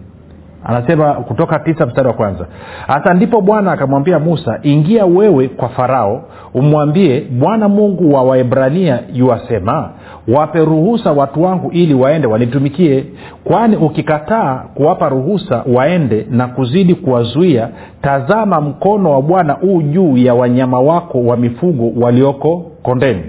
Anasema 0.65 1.15
kutoka 1.15 1.59
tisa 1.59 1.87
mstari 1.87 2.09
wa 2.09 2.15
kwanza. 2.15 2.47
Hasa 2.87 3.15
ndipo 3.15 3.41
bwana 3.41 3.73
akamwambia 3.73 4.19
musa 4.19 4.59
ingia 4.63 5.07
wewe 5.07 5.49
kwa 5.49 5.69
farao 5.69 6.23
umwambie 6.55 7.21
bwana 7.31 7.69
mungu 7.69 8.15
wa 8.15 8.23
waebrania 8.23 9.01
yuwasema 9.13 9.91
wape 10.29 10.59
ruhusa 10.65 11.13
watu 11.13 11.43
wangu 11.43 11.71
ili 11.71 11.95
waende 11.95 12.27
wanitumikie. 12.27 13.05
Kwani 13.45 13.77
ukikataa 13.77 14.55
kuwapa 14.75 15.09
ruhusa 15.09 15.65
waende 15.75 16.27
na 16.31 16.49
kuzidi 16.49 16.95
kuwazuia 16.95 17.69
tazama 18.03 18.61
mkono 18.61 19.11
wa 19.11 19.23
bwana 19.23 19.53
huu 19.53 19.83
juu 19.83 20.17
ya 20.17 20.35
wanyama 20.35 20.81
wako 20.81 21.23
wa 21.25 21.37
mifugo 21.37 21.93
walioko 22.05 22.57
kondeni. 22.83 23.23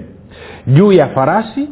Juu 0.66 0.92
ya 0.92 1.06
farasi 1.06 1.68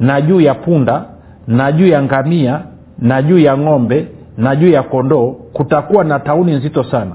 na 0.00 0.20
juu 0.20 0.40
ya 0.40 0.54
punda 0.54 1.04
na 1.46 1.72
juu 1.72 1.86
ya 1.86 2.02
ngamia 2.02 2.60
na 2.98 3.22
juu 3.22 3.38
ya 3.38 3.58
ng'ombe 3.58 4.06
na 4.36 4.56
juu 4.56 4.68
ya 4.70 4.82
kondoo 4.82 5.30
kutakuwa 5.52 6.04
na 6.04 6.18
tauni 6.18 6.52
nzito 6.52 6.84
sana 6.84 7.10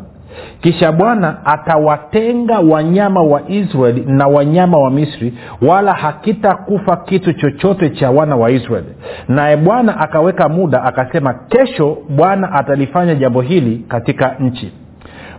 kisha 0.62 0.92
bwana 0.92 1.46
atawatenga 1.46 2.60
wanyama 2.60 3.22
wa 3.22 3.42
israeli 3.48 4.04
na 4.08 4.28
wanyama 4.28 4.78
wa 4.78 4.92
misri 4.92 5.34
wala 5.62 5.94
hakitakufa 5.94 6.98
kitu 6.98 7.34
chochote 7.34 7.90
cha 7.90 8.12
wana 8.12 8.36
wa 8.36 8.52
israeli. 8.52 8.88
Naye 9.28 9.58
bwana 9.58 10.00
akaweka 10.00 10.50
muda 10.50 10.84
akasema 10.84 11.34
kesho 11.34 11.98
bwana 12.10 12.52
atalifanya 12.52 13.16
jambo 13.16 13.42
hili 13.42 13.86
katika 13.88 14.36
nchi. 14.40 14.72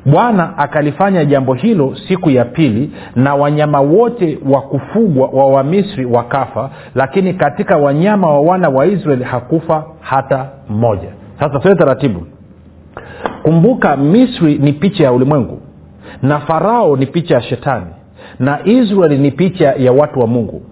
Bwana 0.06 0.58
akalifanya 0.58 1.24
jambo 1.24 1.54
hilo 1.54 1.96
siku 2.08 2.30
ya 2.30 2.44
pili 2.44 2.90
na 3.16 3.34
wanyama 3.34 3.80
wote 3.80 4.38
wa 4.52 4.60
kufugwa 4.62 5.28
wa 5.28 5.46
wamisri 5.46 6.04
wakafa 6.04 6.70
lakini 6.94 7.34
katika 7.34 7.76
wanyama 7.76 8.26
wa 8.30 8.40
wana 8.40 8.68
wa 8.68 8.86
israeli 8.86 9.24
hakufa 9.24 9.84
hata 10.00 10.48
mmoja. 10.68 11.08
Sasa 11.40 11.58
tuwe 11.58 11.74
taratibu 11.74 12.26
kumbuka 13.44 13.96
misri 13.96 14.58
ni 14.58 14.72
picha 14.72 15.04
ya 15.04 15.12
ulimwengu 15.12 15.58
na 16.22 16.40
farao 16.40 16.96
ni 16.96 17.06
picha 17.06 17.34
ya 17.34 17.42
shetani 17.42 17.86
na 18.38 18.58
israeli 18.64 19.18
ni 19.18 19.30
picha 19.30 19.72
ya 19.78 19.92
watu 19.92 20.20
wa 20.20 20.26
mungu. 20.26 20.62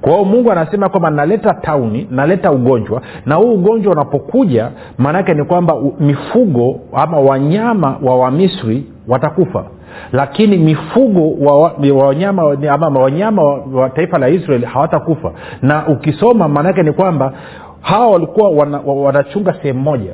Kwa 0.00 0.12
hiyo 0.12 0.24
mungu 0.24 0.52
anasema 0.52 0.88
kwamba 0.88 1.10
naleta 1.10 1.54
tauni 1.54 2.06
naleta 2.10 2.52
ugonjwa 2.52 3.02
na 3.26 3.34
huu 3.34 3.54
ugonjwa 3.54 3.92
unapokuja 3.92 4.70
maanaake 4.98 5.34
ni 5.34 5.44
kwamba 5.44 5.76
mifugo 6.00 6.80
ama 6.92 7.20
wanyama 7.20 7.96
wa 8.02 8.16
wamisri 8.18 8.84
watakufa. 9.08 9.64
Lakini 10.12 10.56
mifugo 10.56 11.30
wa, 11.46 11.58
wa 11.94 12.06
wanyama 12.06 12.56
ama 12.70 13.00
wanyama 13.00 13.42
wa, 13.42 13.90
taifa 13.90 14.18
la 14.18 14.28
israeli 14.28 14.66
hawatakufa. 14.66 15.32
Na 15.62 15.86
ukisoma 15.88 16.48
maanaake 16.48 16.82
ni 16.82 16.92
kwamba 16.92 17.32
hawa 17.80 18.06
walikuwa 18.10 18.50
wanachunga 18.84 19.50
wana 19.50 19.62
sehemu 19.62 19.80
moja 19.80 20.12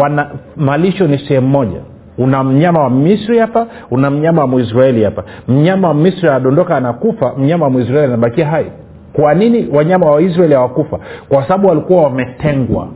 wana 0.00 0.30
malisho 0.56 1.06
ni 1.06 1.18
sehemu 1.18 1.48
moja. 1.48 1.80
Una 2.18 2.44
mnyama 2.44 2.80
wa 2.80 2.90
misri 2.90 3.38
hapa 3.38 3.66
una 3.90 4.10
mnyama 4.10 4.42
wa 4.42 4.48
mwisraeli 4.48 5.04
hapa. 5.04 5.24
Mnyama 5.48 5.88
wa 5.88 5.94
misri 5.94 6.28
anadondoka 6.28 6.76
anakufa 6.76 7.32
mnyama 7.38 7.64
wa 7.64 7.70
mwisraeli 7.70 8.04
anabakia 8.12 8.46
hai. 8.46 8.66
Kwa 9.12 9.34
nini 9.34 9.68
wanyama 9.72 10.10
wa 10.10 10.22
israeli 10.22 10.54
hawakufa? 10.54 10.98
Kwa 11.28 11.42
sababu 11.42 11.68
walikuwa 11.68 12.02
wametengwa. 12.02 12.88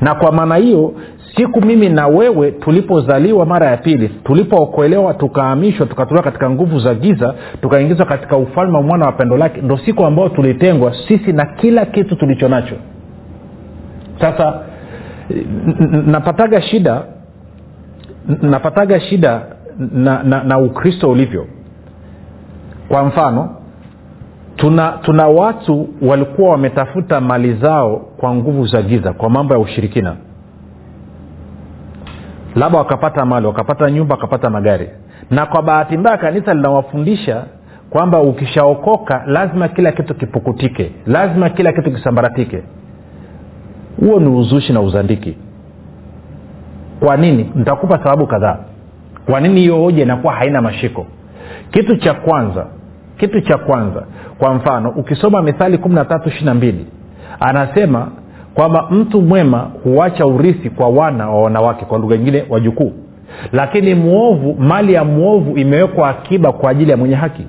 Na 0.00 0.14
kwa 0.14 0.32
maana 0.32 0.56
hiyo 0.56 0.92
siku 1.36 1.60
mimi 1.60 1.88
na 1.88 2.06
wewe 2.06 2.50
tulipozaliwa 2.50 3.46
mara 3.46 3.66
ya 3.70 3.76
pili 3.76 4.08
tulipookolewa 4.08 5.14
tukahamishwa 5.14 5.86
tukatolewa 5.86 6.22
katika 6.24 6.50
nguvu 6.50 6.78
za 6.80 6.94
giza 6.94 7.34
tukaingizwa 7.62 8.06
katika 8.06 8.36
ufalme 8.36 8.76
wa 8.76 8.82
mwana 8.82 9.06
wa 9.06 9.12
pendo 9.12 9.36
lake 9.36 9.60
ndo 9.60 9.78
siku 9.78 10.04
ambayo 10.04 10.28
tulitengwa 10.28 10.94
sisi 11.08 11.32
na 11.32 11.46
kila 11.46 11.86
kitu 11.86 12.16
tulicho 12.16 12.48
nacho 12.48 12.74
sasa 14.20 14.60
napataga 16.06 16.62
shida 16.62 17.02
napataga 18.42 19.00
shida 19.00 19.42
na, 19.92 20.22
na, 20.22 20.42
na 20.44 20.58
ukristo 20.58 21.10
ulivyo. 21.10 21.46
Kwa 22.88 23.04
mfano 23.04 23.56
tuna 24.56 24.88
tuna 25.02 25.26
watu 25.28 25.88
walikuwa 26.02 26.50
wametafuta 26.50 27.20
mali 27.20 27.54
zao 27.54 27.96
kwa 27.96 28.34
nguvu 28.34 28.66
za 28.66 28.82
giza 28.82 29.12
kwa 29.12 29.30
mambo 29.30 29.54
ya 29.54 29.60
ushirikina. 29.60 30.16
Labda 32.56 32.78
wakapata 32.78 33.24
mali 33.24 33.46
wakapata 33.46 33.90
nyumba 33.90 34.14
wakapata 34.14 34.50
magari. 34.50 34.90
Na 35.30 35.46
kwa 35.46 35.62
bahati 35.62 35.96
mbaya 35.98 36.18
kanisa 36.18 36.54
linawafundisha 36.54 37.44
kwamba 37.90 38.20
ukishaokoka 38.20 39.22
lazima 39.26 39.68
kila 39.68 39.92
kitu 39.92 40.14
kipukutike 40.14 40.92
lazima 41.06 41.48
kila 41.50 41.72
kitu 41.72 41.92
kisambaratike 41.92 42.62
huo 44.00 44.20
ni 44.20 44.28
uzushi 44.28 44.72
na 44.72 44.80
uzandiki. 44.80 45.36
Kwa 47.00 47.16
nini? 47.16 47.50
Nitakupa 47.54 47.98
sababu 47.98 48.26
kadhaa. 48.26 48.58
Kwa 49.26 49.40
nini 49.40 49.60
hiyo 49.60 49.76
hoja 49.76 50.02
inakuwa 50.02 50.32
haina 50.32 50.62
mashiko? 50.62 51.06
Kitu 51.70 51.96
cha 51.96 52.14
kwanza 52.14 52.66
kitu 53.16 53.40
cha 53.40 53.58
kwanza 53.58 54.02
kwa 54.38 54.54
mfano 54.54 54.90
ukisoma 54.90 55.42
mithali 55.42 55.78
kumi 55.78 55.94
na 55.94 56.04
tatu 56.04 56.28
ishiri 56.28 56.44
na 56.44 56.54
mbili 56.54 56.86
anasema 57.40 58.08
kwamba 58.54 58.86
mtu 58.90 59.22
mwema 59.22 59.70
huacha 59.84 60.26
urithi 60.26 60.70
kwa 60.70 60.88
wana 60.88 61.30
wa 61.30 61.42
wanawake 61.42 61.84
kwa 61.84 61.98
lugha 61.98 62.16
nyingine 62.16 62.44
wajukuu. 62.48 62.92
Lakini 63.52 63.94
mwovu 63.94 64.54
mali 64.58 64.92
ya 64.92 65.04
mwovu 65.04 65.58
imewekwa 65.58 66.08
akiba 66.08 66.52
kwa 66.52 66.70
ajili 66.70 66.90
ya 66.90 66.96
mwenye 66.96 67.14
haki. 67.14 67.46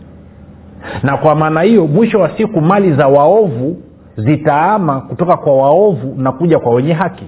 Na 1.03 1.17
kwa 1.17 1.36
maana 1.36 1.62
hiyo 1.62 1.88
mwisho 1.88 2.19
wa 2.19 2.29
siku 2.38 2.62
mali 2.62 2.93
za 2.93 3.07
waovu 3.07 3.77
zitaama 4.25 5.01
kutoka 5.01 5.37
kwa 5.37 5.57
waovu 5.57 6.15
na 6.17 6.31
kuja 6.31 6.59
kwa 6.59 6.73
wenye 6.73 6.93
haki. 6.93 7.25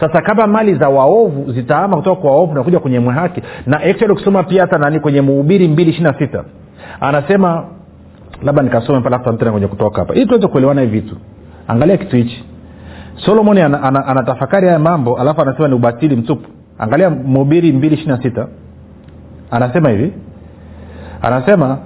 Sasa 0.00 0.20
kama 0.22 0.46
mali 0.46 0.74
za 0.74 0.88
waovu 0.88 1.52
zitaama 1.52 1.96
kutoka 1.96 2.20
kwa 2.20 2.30
waovu 2.30 2.54
na 2.54 2.62
kuja 2.62 2.78
kwenye 2.78 2.98
mwenye 3.00 3.20
haki 3.20 3.42
na 3.66 3.76
actually 3.80 4.12
ukisoma 4.12 4.42
pia 4.42 4.60
hata 4.62 4.78
nani 4.78 5.00
kwenye 5.00 5.20
muhubiri 5.20 5.68
mbili 5.68 5.90
ishiri 5.90 6.04
na 6.04 6.18
sita 6.18 6.44
anasema 7.00 7.64
labda 8.42 8.62
nikasome 8.62 9.00
pale 9.00 9.36
tena 9.38 9.52
kwenye 9.52 9.66
kutoka 9.66 9.98
hapa 10.00 10.14
ili 10.14 10.26
tuweze 10.26 10.46
kuelewana 10.46 10.80
hivi 10.80 11.00
vitu. 11.00 11.16
Angalia 11.68 11.96
kitu 11.96 12.16
hichi. 12.16 12.44
Solomoni 13.16 13.60
anatafakari 13.60 14.68
ana, 14.68 14.76
ana 14.76 14.84
haya 14.84 14.96
mambo 14.96 15.18
alafu 15.20 15.42
anasema 15.42 15.68
ni 15.68 15.74
ubatili 15.74 16.16
mtupu. 16.16 16.48
Angalia 16.78 17.10
mhubiri 17.10 17.72
mbili 17.72 17.94
ishiri 17.94 18.10
na 18.10 18.22
sita. 18.22 18.46
Anasema 19.50 19.90
hivi. 19.90 20.12
Anasema 21.22 21.78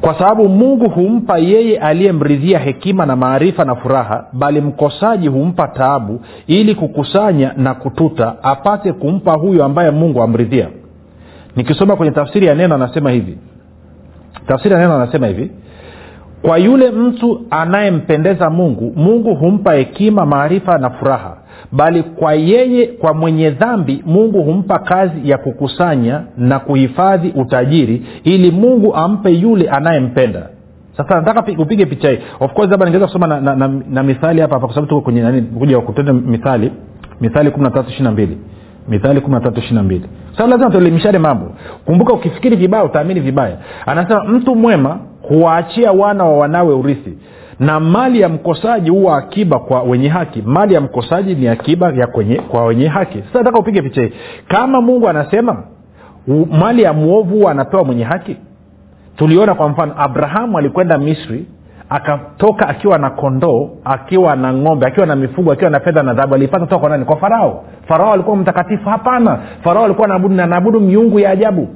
kwa 0.00 0.18
sababu 0.18 0.48
mungu 0.48 0.88
humpa 0.90 1.38
yeye 1.38 1.78
aliyemridhia 1.78 2.58
hekima 2.58 3.06
na 3.06 3.16
maarifa 3.16 3.64
na 3.64 3.74
furaha 3.74 4.24
bali 4.32 4.60
mkosaji 4.60 5.28
humpa 5.28 5.68
taabu 5.68 6.20
ili 6.46 6.74
kukusanya 6.74 7.52
na 7.56 7.74
kututa 7.74 8.34
apate 8.42 8.92
kumpa 8.92 9.32
huyo 9.32 9.64
ambaye 9.64 9.90
mungu 9.90 10.22
amridhia. 10.22 10.68
Nikisoma 11.56 11.96
kwenye 11.96 12.12
tafsiri 12.12 12.46
ya 12.46 12.54
neno 12.54 12.74
anasema 12.74 13.10
hivi. 13.10 13.38
Tafsiri 14.46 14.74
ya 14.74 14.80
neno 14.80 14.94
anasema 14.94 15.26
hivi. 15.26 15.50
Kwa 16.42 16.58
yule 16.58 16.90
mtu 16.90 17.40
anayempendeza 17.50 18.50
mungu 18.50 18.92
mungu 18.96 19.34
humpa 19.34 19.74
hekima 19.74 20.26
maarifa 20.26 20.78
na 20.78 20.90
furaha 20.90 21.36
bali 21.72 22.02
kwa 22.02 22.34
yeye 22.34 22.86
kwa 22.86 23.14
mwenye 23.14 23.50
dhambi 23.50 24.02
mungu 24.06 24.42
humpa 24.42 24.78
kazi 24.78 25.30
ya 25.30 25.38
kukusanya 25.38 26.20
na 26.38 26.58
kuhifadhi 26.58 27.32
utajiri 27.36 28.02
ili 28.24 28.50
mungu 28.50 28.94
ampe 28.94 29.30
yule 29.30 29.68
anayempenda. 29.68 30.48
Sasa 30.96 31.14
nataka 31.14 31.52
upige 31.62 31.86
picha 31.86 32.10
hii. 32.10 32.18
Of 32.40 32.52
course 32.52 32.70
labda 32.70 32.86
ningeweza 32.86 33.06
kusoma 33.06 33.26
na, 33.26 33.40
na, 33.40 33.56
na, 33.56 33.70
na 33.90 34.02
mithali 34.02 34.40
hapa 34.40 34.54
hapa 34.54 34.66
kwa 34.66 34.74
sababu 34.74 34.88
tuko 34.88 35.00
kwenye 35.00 35.22
nani 35.22 35.42
kuja 35.42 35.80
kutenda 35.80 36.12
mithali. 36.12 36.72
Mithali 37.20 37.50
kumi 37.50 37.64
na 37.64 37.70
tatu 37.70 37.88
ishiri 37.88 38.04
na 38.04 38.10
mbili. 38.10 38.38
Mithali 38.88 39.20
kumi 39.20 39.34
na 39.34 39.40
tatu 39.40 39.58
ishiri 39.60 39.74
na 39.74 39.82
mbili. 39.82 40.04
Sasa 40.32 40.46
lazima 40.46 40.70
tuelimishane 40.70 41.18
mambo. 41.18 41.52
Kumbuka 41.84 42.12
ukifikiri 42.12 42.56
vibaya 42.56 42.84
utaamini 42.84 43.20
vibaya. 43.20 43.56
Anasema 43.86 44.24
mtu 44.24 44.54
mwema 44.56 44.98
huwaachia 45.22 45.92
wana 45.92 46.24
wa 46.24 46.36
wanawe 46.36 46.74
urithi 46.74 47.18
na 47.58 47.80
mali 47.80 48.20
ya 48.20 48.28
mkosaji 48.28 48.90
huwa 48.90 49.18
akiba 49.18 49.58
kwa 49.58 49.82
wenye 49.82 50.08
haki. 50.08 50.42
Mali 50.46 50.74
ya 50.74 50.80
mkosaji 50.80 51.34
ni 51.34 51.48
akiba 51.48 51.92
ya 51.92 52.06
kwenye, 52.06 52.36
kwa 52.36 52.64
wenye 52.66 52.88
haki. 52.88 53.18
Sasa 53.26 53.38
nataka 53.38 53.58
upige 53.58 53.82
picha 53.82 54.02
hii. 54.02 54.12
Kama 54.48 54.80
mungu 54.80 55.08
anasema 55.08 55.62
u, 56.28 56.46
mali 56.46 56.82
ya 56.82 56.92
mwovu 56.92 57.34
huwa 57.36 57.50
anapewa 57.50 57.84
mwenye 57.84 58.04
haki. 58.04 58.36
Tuliona 59.16 59.54
kwa 59.54 59.68
mfano 59.68 59.94
abrahamu 59.96 60.58
alikwenda 60.58 60.98
misri 60.98 61.46
akatoka 61.90 62.68
akiwa 62.68 62.98
na 62.98 63.10
kondoo 63.10 63.70
akiwa 63.84 64.36
na 64.36 64.52
ng'ombe 64.54 64.86
akiwa 64.86 65.06
na 65.06 65.16
mifugo 65.16 65.52
akiwa 65.52 65.70
na 65.70 65.80
fedha 65.80 66.02
na 66.02 66.14
dhahabu 66.14 66.34
aliipata 66.34 66.66
toka 66.66 66.78
kwa 66.80 66.88
nani? 66.90 67.04
Kwa 67.04 67.16
farao. 67.16 67.64
Farao 67.88 68.12
alikuwa 68.12 68.36
mtakatifu? 68.36 68.88
Hapana. 68.88 69.38
Farao 69.64 69.84
alikuwa 69.84 70.04
anaabudu 70.06 70.34
na 70.34 70.46
naabudu 70.46 70.80
miungu 70.80 71.18
ya 71.20 71.30
ajabu 71.30 71.68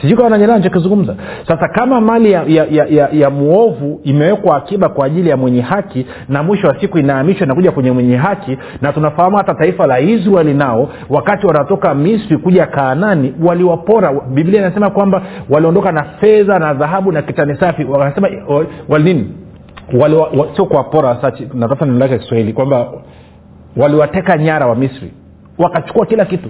sijui 0.00 0.16
kama 0.16 0.28
nanyelewa 0.28 0.58
nachokizungumza 0.58 1.14
sasa 1.48 1.68
kama 1.68 2.00
mali 2.00 2.32
ya, 2.32 2.44
ya, 2.46 2.66
ya, 2.70 2.86
ya, 2.86 3.08
ya 3.12 3.30
mwovu 3.30 4.00
imewekwa 4.04 4.56
akiba 4.56 4.88
kwa 4.88 5.06
ajili 5.06 5.30
ya 5.30 5.36
mwenye 5.36 5.60
haki 5.60 6.06
na 6.28 6.42
mwisho 6.42 6.66
wa 6.66 6.80
siku 6.80 6.98
inahamishwa 6.98 7.46
inakuja 7.46 7.72
kwenye 7.72 7.90
mwenye 7.90 8.16
haki 8.16 8.58
na 8.82 8.92
tunafahamu 8.92 9.36
hata 9.36 9.54
taifa 9.54 9.86
la 9.86 10.00
israeli 10.00 10.54
nao 10.54 10.88
wakati 11.08 11.46
wanatoka 11.46 11.94
misri 11.94 12.38
kuja 12.38 12.66
kaanani 12.66 13.34
waliwapora. 13.42 14.12
Biblia 14.34 14.60
inasema 14.60 14.90
kwamba 14.90 15.22
waliondoka 15.50 15.92
na 15.92 16.02
fedha 16.04 16.58
na 16.58 16.74
dhahabu 16.74 17.12
na 17.12 17.22
kitani 17.22 17.56
safi. 17.56 17.84
Wanasema 17.84 18.28
walinini 18.88 19.30
wali, 20.00 20.14
wa, 20.14 20.30
sio 20.56 20.64
kuwapora 20.66 21.18
natafuta 21.54 21.86
neno 21.86 21.98
lake 21.98 22.18
kiswahili 22.18 22.52
kwamba 22.52 22.86
waliwateka 23.76 24.38
nyara 24.38 24.66
wa 24.66 24.76
misri. 24.76 25.12
Wakachukua 25.58 26.06
kila 26.06 26.24
kitu 26.24 26.48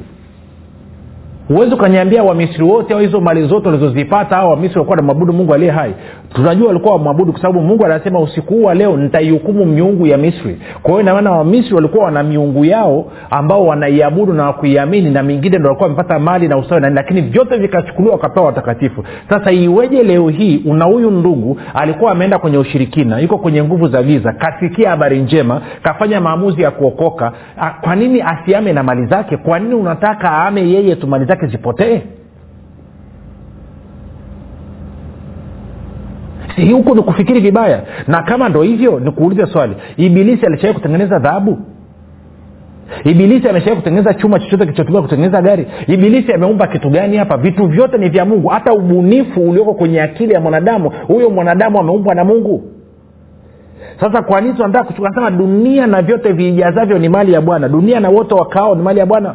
huwezi 1.49 1.75
ukaniambia 1.75 2.23
wamisri 2.23 2.65
wote 2.65 2.95
au 2.95 3.01
hizo 3.01 3.21
mali 3.21 3.49
zote 3.49 3.69
walizozipata 3.69 4.37
au 4.37 4.51
wamisri 4.51 4.75
walikuwa 4.79 4.97
na 4.97 5.03
mwabudu 5.03 5.33
mungu 5.33 5.55
aliye 5.55 5.71
hai 5.71 5.95
tunajua 6.35 6.69
walikuwa 6.69 6.93
wamwabudu 6.93 7.33
kwa 7.33 7.41
sababu 7.43 7.61
mungu 7.61 7.85
anasema 7.85 8.21
usiku 8.21 8.55
huu 8.55 8.63
wa 8.63 8.75
leo 8.75 8.97
nitaihukumu 8.97 9.67
miungu 9.67 10.07
ya 10.07 10.19
misri. 10.19 10.59
Kwa 10.83 10.91
hiyo 10.91 11.01
inamaana 11.03 11.31
wamisri 11.31 11.75
walikuwa 11.75 12.05
wana 12.05 12.23
miungu 12.23 12.65
yao 12.65 13.05
ambao 13.31 13.67
wanaiabudu 13.67 14.33
na 14.33 14.45
wakuiamini 14.45 15.11
na 15.11 15.23
mingine 15.23 15.59
ndo 15.59 15.69
walikuwa 15.69 15.89
wamepata 15.91 16.19
mali 16.19 16.49
na 16.49 16.57
usawi 16.59 16.81
lakini 16.95 17.21
vyote 17.21 17.57
vikachukuliwa 17.59 18.15
wakapewa 18.15 18.47
watakatifu. 18.47 19.05
Sasa 19.29 19.53
iweje 19.53 20.03
leo 20.03 20.29
hii 20.29 20.63
una 20.67 20.85
huyu 20.85 21.11
ndugu 21.11 21.61
alikuwa 21.75 22.13
ameenda 22.13 22.39
kwenye 22.39 22.59
ushirikina 22.59 23.19
yuko 23.19 23.39
kwenye 23.39 23.65
nguvu 23.65 23.89
za 23.89 24.03
giza 24.03 24.33
kasikia 24.33 24.91
habari 24.91 25.19
njema 25.19 25.61
kafanya 25.83 26.21
maamuzi 26.21 26.63
ya 26.63 26.71
kuokoka 26.71 27.33
kwa 27.81 27.97
nini 27.97 28.23
asiame 28.23 28.73
na 28.73 28.83
mali 28.83 29.07
zake? 29.07 29.37
Kwa 29.37 29.59
nini 29.59 29.75
unataka 29.75 30.33
aame 30.33 30.61
yeye 30.71 30.97
tu 30.97 31.07
mali 31.07 31.25
zake 31.25 31.47
zipotee 31.47 32.03
si 36.48 36.48
huku 36.73 36.95
ni 36.95 37.03
kufikiri 37.03 37.41
vibaya. 37.41 37.83
Na 38.07 38.23
kama 38.23 38.49
ndo 38.49 38.63
hivyo 38.63 39.01
ni 39.01 39.11
kuuliza 39.11 39.47
swali. 39.47 39.77
Ibilisi 39.97 40.47
alishawai 40.47 40.75
kutengeneza 40.75 41.19
dhahabu? 41.19 41.59
Ibilisi 43.05 43.49
ameshawai 43.49 43.77
kutengeneza 43.77 44.15
chuma 44.15 44.39
chochote 44.39 44.65
kilichotumia 44.65 45.03
kutengeneza 45.03 45.43
gari? 45.43 45.67
Ibilisi 45.87 46.33
ameumba 46.33 46.67
kitu 46.67 46.91
gani 46.91 47.17
hapa? 47.17 47.37
Vitu 47.37 47.67
vyote 47.67 47.99
ni 47.99 48.09
vya 48.09 48.25
mungu. 48.25 48.49
Hata 48.49 48.73
ubunifu 48.73 49.41
ulioko 49.51 49.75
kwenye 49.75 50.03
akili 50.03 50.35
ya 50.35 50.41
mwanadamu 50.41 50.91
huyo 51.07 51.31
mwanadamu 51.31 51.81
ameumbwa 51.81 52.15
na 52.15 52.25
mungu. 52.25 52.63
Sasa 54.01 54.23
kwa 54.23 54.41
nini 54.41 54.55
tunataka 54.55 54.85
kuchukua 54.85 55.15
sema 55.15 55.31
dunia 55.31 55.87
na 55.87 56.03
vyote 56.03 56.33
viijazavyo 56.33 56.99
ni 56.99 57.09
mali 57.09 57.33
ya 57.33 57.41
bwana. 57.41 57.69
Dunia 57.69 58.01
na 58.01 58.09
wote 58.09 58.35
wakao 58.35 58.75
ni 58.75 58.83
mali 58.83 58.99
ya 58.99 59.07
bwana. 59.07 59.35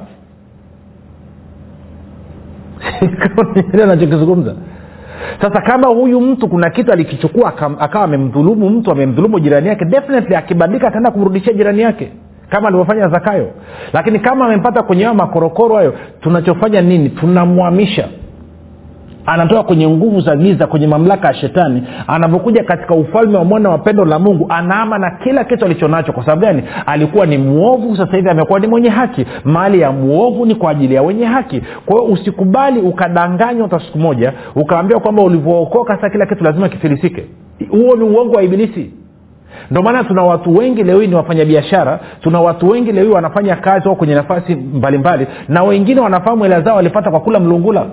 Nachokizungumza 3.88 4.56
sasa 5.42 5.62
kama 5.62 5.88
huyu 5.88 6.22
mtu 6.22 6.48
kuna 6.48 6.70
kitu 6.70 6.92
alikichukua 6.92 7.54
akawa 7.80 8.04
amemdhulumu 8.06 8.70
mtu 8.70 8.92
amemdhulumu 8.92 9.40
jirani 9.40 9.68
yake 9.68 9.86
definitely 9.86 10.36
akibadilika 10.36 10.88
ataenda 10.88 11.12
kumrudishia 11.12 11.54
jirani 11.54 11.82
yake 11.82 12.12
kama 12.50 12.68
alivyofanya 12.68 13.08
zakayo. 13.08 13.52
Lakini 13.94 14.20
kama 14.20 14.46
amempata 14.46 14.84
kwenye 14.84 15.04
hayo 15.04 15.16
makorokoro 15.16 15.76
hayo 15.76 15.94
tunachofanya 16.22 16.82
nini? 16.82 17.10
Tunamhamisha 17.10 18.08
anatoka 19.26 19.64
kwenye 19.64 19.88
nguvu 19.90 20.22
za 20.22 20.36
giza 20.36 20.68
kwenye 20.68 20.88
mamlaka 20.88 21.28
ya 21.28 21.34
shetani. 21.34 21.84
Anapokuja 22.08 22.64
katika 22.64 22.96
ufalme 22.96 23.38
wa 23.38 23.46
mwana 23.46 23.70
wa 23.70 23.78
pendo 23.78 24.06
la 24.06 24.20
mungu 24.20 24.46
anaama 24.50 24.98
na 24.98 25.12
kila 25.12 25.44
kitu 25.44 25.66
alichonacho 25.66 26.12
kwa 26.14 26.24
sababu 26.26 26.42
gani? 26.42 26.64
Alikuwa 26.86 27.26
ni 27.26 27.38
mwovu 27.38 27.98
sasa 27.98 28.16
hivi 28.18 28.30
amekuwa 28.30 28.60
ni 28.60 28.68
mwenye 28.68 28.90
haki. 28.90 29.26
Mali 29.46 29.80
ya 29.82 29.92
mwovu 29.92 30.46
ni 30.46 30.56
kwa 30.56 30.72
ajili 30.72 30.96
ya 30.96 31.02
wenye 31.02 31.26
haki. 31.26 31.62
Kwa 31.86 32.00
hiyo 32.00 32.14
usikubali 32.14 32.80
ukadanganywa 32.80 33.68
hata 33.70 33.86
siku 33.86 33.98
moja 33.98 34.34
ukaambiwa 34.56 35.00
kwamba 35.00 35.24
ulivyookoka 35.24 35.96
sasa 35.96 36.10
kila 36.10 36.26
kitu 36.26 36.44
lazima 36.44 36.70
kifilisike 36.70 37.26
huo 37.70 37.96
ni 37.96 38.04
uongo 38.04 38.36
wa 38.36 38.44
ibilisi. 38.44 38.92
Ndio 39.72 39.84
maana 39.84 40.04
tuna 40.04 40.24
watu 40.24 40.56
wengi 40.58 40.84
leo 40.84 41.00
hii 41.02 41.08
ni 41.08 41.16
wafanyabiashara. 41.16 42.00
Tuna 42.22 42.42
watu 42.42 42.70
wengi 42.70 42.92
leo 42.92 43.04
hii 43.04 43.12
wanafanya 43.12 43.56
kazi 43.56 43.88
wao 43.88 43.96
kwenye 43.96 44.16
nafasi 44.16 44.56
mbalimbali. 44.56 45.28
Na 45.50 45.64
wengine 45.64 46.02
wanafahamu 46.02 46.44
hela 46.44 46.62
zao 46.62 46.76
walipata 46.76 47.12
kwa 47.12 47.20
kula 47.20 47.40
mlungula 47.40 47.86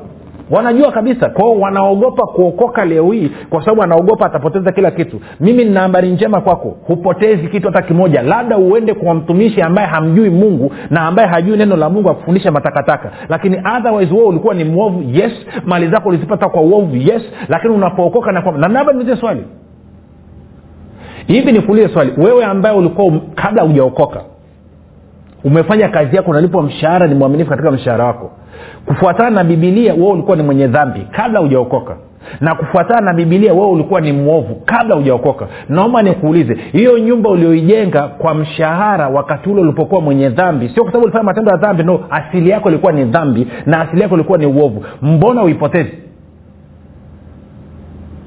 wanajua 0.50 0.92
kabisa. 0.92 1.28
Kwao 1.28 1.60
wanaogopa 1.60 2.26
kuokoka 2.26 2.84
leo 2.84 3.12
hii 3.12 3.30
kwa 3.50 3.60
sababu 3.64 3.82
anaogopa 3.82 4.26
atapoteza 4.26 4.72
kila 4.72 4.90
kitu. 4.90 5.20
Mimi 5.40 5.64
nina 5.64 5.80
habari 5.80 6.08
njema 6.10 6.40
kwako. 6.40 6.76
Hupotezi 6.86 7.48
kitu 7.48 7.66
hata 7.66 7.82
kimoja. 7.82 8.22
Labda 8.22 8.58
uende 8.58 8.94
kwa 8.94 9.14
mtumishi 9.14 9.62
ambaye 9.62 9.88
hamjui 9.88 10.30
mungu 10.30 10.72
na 10.90 11.00
ambaye 11.00 11.28
hajui 11.28 11.56
neno 11.56 11.76
la 11.76 11.90
mungu 11.90 12.10
akufundisha 12.10 12.50
matakataka. 12.52 13.10
Lakini 13.28 13.56
otherwise 13.76 14.14
wewe 14.14 14.26
ulikuwa 14.26 14.54
ni 14.54 14.64
mwovu 14.64 15.02
yes. 15.12 15.32
Mali 15.64 15.88
zako 15.88 16.08
ulizipata 16.08 16.48
kwa 16.48 16.62
uovu 16.62 16.96
yes. 16.96 17.22
Lakini 17.48 17.74
unapookoka 17.74 18.32
na 18.32 18.42
kwamba 18.42 18.68
na 18.68 18.74
labda 18.74 18.92
niulize 18.92 19.16
swali. 19.16 19.44
Hivi 21.26 21.52
nikuulize 21.52 21.88
swali. 21.88 22.12
Wewe 22.16 22.44
ambaye 22.44 22.76
ulikuwa 22.76 23.06
um, 23.06 23.20
kabla 23.34 23.62
hujaokoka 23.62 24.20
umefanya 25.44 25.88
kazi 25.88 26.16
yako 26.16 26.30
unalipwa 26.30 26.62
mshahara 26.62 27.06
ni 27.06 27.14
mwaminifu 27.14 27.50
katika 27.50 27.70
mshahara 27.70 28.04
wako. 28.04 28.30
Kufuatana 28.86 29.30
na 29.30 29.44
bibilia 29.44 29.94
wewe 29.94 30.10
ulikuwa 30.10 30.36
ni 30.36 30.42
mwenye 30.42 30.66
dhambi 30.66 31.06
kabla 31.10 31.40
hujaokoka. 31.40 31.96
Na 32.40 32.54
kufuatana 32.54 33.00
na 33.00 33.12
bibilia 33.14 33.52
wewe 33.54 33.66
ulikuwa 33.66 34.00
ni 34.00 34.12
mwovu 34.12 34.54
kabla 34.64 34.94
hujaokoka. 34.94 35.46
Naomba 35.68 36.02
nikuulize 36.02 36.54
hiyo 36.72 36.98
nyumba 36.98 37.30
ulioijenga 37.30 38.02
kwa 38.08 38.34
mshahara 38.34 39.08
wakati 39.08 39.50
ule 39.50 39.60
ulipokuwa 39.60 40.00
mwenye 40.00 40.28
dhambi 40.28 40.68
sio 40.68 40.82
kwa 40.82 40.92
sababu 40.92 41.04
ulifanya 41.04 41.24
matendo 41.24 41.50
ya 41.50 41.56
dhambi 41.56 41.82
no 41.82 42.00
asili 42.10 42.50
yako 42.50 42.68
ilikuwa 42.68 42.92
ni 42.92 43.04
dhambi 43.04 43.46
na 43.66 43.80
asili 43.80 44.02
yako 44.02 44.14
ilikuwa 44.14 44.38
ni 44.38 44.46
uovu. 44.46 44.84
Mbona 45.02 45.42
uipotezi 45.42 45.92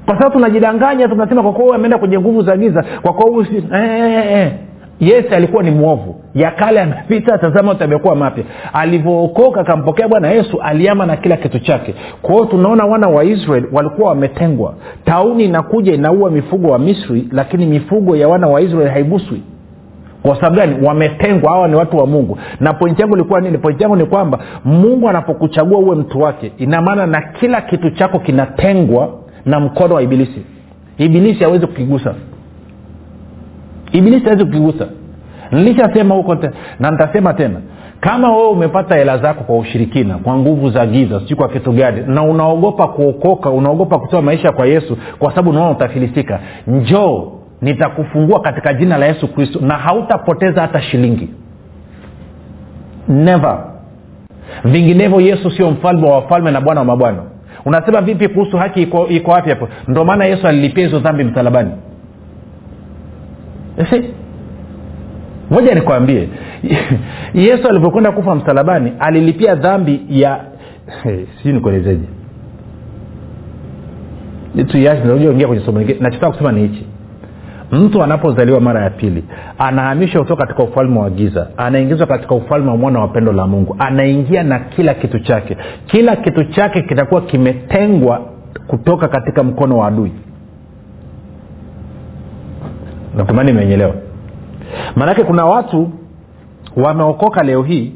kwa 0.06 0.15
sababu 0.17 0.34
tunajidanganya 0.34 1.08
tunasema 1.08 1.43
kwa 1.43 1.54
kuwa 1.54 1.76
ameenda 1.76 1.97
kwenye 1.97 2.19
nguvu 2.19 2.41
za 2.43 2.58
giza 2.58 2.86
kwa 3.02 3.13
kuwa 3.13 3.30
huyu 3.30 3.45
eh, 3.73 3.89
eh, 3.99 4.32
eh. 4.32 4.52
Yes 4.99 5.25
alikuwa 5.32 5.63
ni 5.63 5.71
mwovu. 5.71 6.15
Ya 6.36 6.51
kale 6.51 6.82
amepita 6.82 7.38
tazama 7.38 7.75
tamekuwa 7.75 8.15
mapya. 8.15 8.43
Alivyookoka 8.73 9.62
akampokea 9.62 10.08
bwana 10.08 10.32
yesu 10.32 10.62
aliama 10.62 11.06
na 11.06 11.17
kila 11.17 11.38
kitu 11.38 11.60
chake. 11.60 11.95
Kwao 12.21 12.45
tunaona 12.45 12.86
wana 12.86 13.08
wa 13.08 13.23
israel 13.23 13.65
walikuwa 13.71 14.10
wametengwa. 14.10 14.73
Tauni 15.06 15.43
inakuja 15.45 15.93
inaua 15.93 16.29
mifugo 16.32 16.67
wa 16.71 16.79
misri 16.79 17.27
lakini 17.32 17.65
mifugo 17.65 18.15
ya 18.15 18.27
wana 18.27 18.47
wa 18.47 18.62
israel 18.62 18.89
haiguswi. 18.89 19.41
Kwa 20.23 20.36
sababu 20.36 20.56
gani? 20.56 20.86
Wametengwa. 20.86 21.51
Hawa 21.51 21.67
ni 21.67 21.75
watu 21.75 21.97
wa 21.97 22.06
mungu. 22.08 22.38
Na 22.60 22.73
pointi 22.73 23.01
yangu 23.01 23.15
ilikuwa 23.15 23.41
nini? 23.41 23.58
Pointi 23.58 23.84
yangu 23.84 23.95
ni 23.95 24.06
kwamba 24.06 24.39
mungu 24.65 25.10
anapokuchagua 25.10 25.79
uwe 25.79 25.95
mtu 25.95 26.21
wake 26.21 26.51
ina 26.58 26.82
maana 26.82 27.06
na 27.08 27.21
kila 27.21 27.62
kitu 27.62 27.89
chako 27.89 28.19
kinatengwa 28.19 29.10
na 29.45 29.60
mkono 29.60 29.95
wa 29.95 30.01
ibilisi. 30.01 30.41
Ibilisi 30.97 31.43
hawezi 31.43 31.67
kukigusa 31.67 32.13
ibilisi 33.93 34.23
hawezi 34.25 34.45
kukigusa 34.45 34.88
nilishasema 35.51 36.15
huko 36.15 36.38
na 36.79 36.91
nitasema 36.91 37.34
tena 37.34 37.60
kama 37.99 38.36
wewe 38.36 38.49
umepata 38.49 38.95
hela 38.95 39.17
zako 39.17 39.43
kwa 39.43 39.58
ushirikina 39.58 40.17
kwa 40.17 40.38
nguvu 40.38 40.69
za 40.69 40.86
giza 40.86 41.19
sijui 41.19 41.36
kwa 41.36 41.49
kitu 41.49 41.71
gani 41.71 42.03
na 42.08 42.23
unaogopa 42.23 42.88
kuokoka 42.88 43.49
unaogopa 43.49 43.99
kutoa 43.99 44.21
maisha 44.21 44.51
kwa 44.51 44.65
yesu 44.65 44.97
kwa 45.19 45.29
sababu 45.29 45.49
unaona 45.49 45.71
utafilisika 45.71 46.39
njoo 46.67 47.32
nitakufungua 47.62 48.39
katika 48.41 48.73
jina 48.73 48.97
la 48.97 49.06
yesu 49.06 49.27
kristo 49.27 49.60
na 49.62 49.73
hautapoteza 49.77 50.62
hata 50.62 50.82
shilingi. 50.82 51.29
Never. 53.08 53.58
Vinginevyo 54.65 55.21
yesu 55.21 55.51
sio 55.51 55.71
mfalme 55.71 56.08
wa 56.08 56.15
wafalme 56.15 56.51
na 56.51 56.62
bwana 56.62 56.82
wa 56.82 56.86
mabwana. 56.86 57.17
Unasema 57.65 58.01
vipi 58.01 58.27
kuhusu 58.27 58.58
haki 58.58 58.82
iko 58.82 59.08
iko 59.08 59.32
wapi 59.32 59.49
hapo? 59.49 59.67
Ndio 59.88 60.06
maana 60.06 60.25
yesu 60.25 60.47
alilipia 60.47 60.86
hizo 60.86 60.99
dhambi 60.99 61.23
msalabani? 61.23 61.71
Moja 65.50 65.76
nikwambie. 65.76 66.30
Yesu 67.34 67.68
alivyokwenda 67.70 68.12
kufa 68.12 68.36
msalabani 68.36 68.94
alilipia 69.00 69.56
dhambi 69.56 70.02
ya 70.10 70.40
sijui 71.38 71.54
nikuelezeje. 71.54 72.06
Tuingia 74.68 75.48
kwenye 75.48 75.66
somo 75.66 75.80
lingine. 75.80 76.00
Nachotaka 76.00 76.32
kusema 76.32 76.52
ni 76.52 76.62
hichi. 76.62 76.86
Mtu 77.72 78.04
anapozaliwa 78.04 78.60
mara 78.62 78.84
ya 78.84 78.90
pili 78.90 79.24
anahamishwa 79.58 80.22
kutoka 80.22 80.46
katika 80.46 80.64
ufalme 80.64 81.00
wa 81.00 81.10
giza 81.10 81.48
anaingizwa 81.58 82.08
katika 82.08 82.36
ufalme 82.36 82.72
wa 82.72 82.78
mwana 82.78 83.00
wa 83.00 83.08
pendo 83.08 83.32
la 83.34 83.48
mungu 83.48 83.76
anaingia 83.80 84.44
na 84.44 84.60
kila 84.60 84.94
kitu 84.94 85.20
chake. 85.20 85.58
Kila 85.86 86.16
kitu 86.16 86.44
chake 86.44 86.82
kitakuwa 86.82 87.22
kimetengwa 87.22 88.22
kutoka 88.68 89.08
katika 89.08 89.44
mkono 89.44 89.78
wa 89.78 89.88
adui 89.88 90.12
natumani 93.17 93.52
imenyelewa 93.52 93.95
maanake 94.95 95.23
kuna 95.23 95.45
watu 95.45 95.89
wameokoka 96.76 97.43
leo 97.43 97.63
hii 97.63 97.93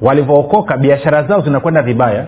walivyookoka 0.00 0.76
biashara 0.76 1.22
zao 1.22 1.40
zinakwenda 1.40 1.82
vibaya 1.82 2.26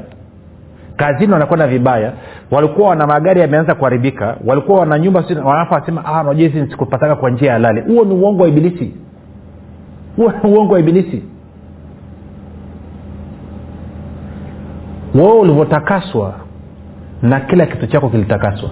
kazini 0.96 1.32
wanakwenda 1.32 1.66
vibaya 1.66 2.12
walikuwa 2.50 2.88
wana 2.88 3.06
magari 3.06 3.40
yameanza 3.40 3.74
kuharibika 3.74 4.36
walikuwa 4.46 4.80
wana 4.80 4.98
nyumba 4.98 5.24
wanafa 5.44 5.74
wasema 5.74 6.04
ah, 6.04 7.14
kwa 7.16 7.30
njia 7.30 7.46
ya 7.48 7.52
halali. 7.52 7.80
Huo 7.80 8.04
ni 8.04 8.14
uongo 8.14 8.42
wa 8.42 8.48
ibilisi. 8.48 8.94
Huo 10.16 10.32
ni 10.42 10.50
uongo 10.50 10.74
wa 10.74 10.80
ibilisi. 10.80 11.22
Wewe 15.14 15.32
ulivyotakaswa 15.38 16.34
na 17.22 17.40
kila 17.40 17.66
kitu 17.66 17.86
chako 17.86 18.08
kilitakaswa 18.08 18.70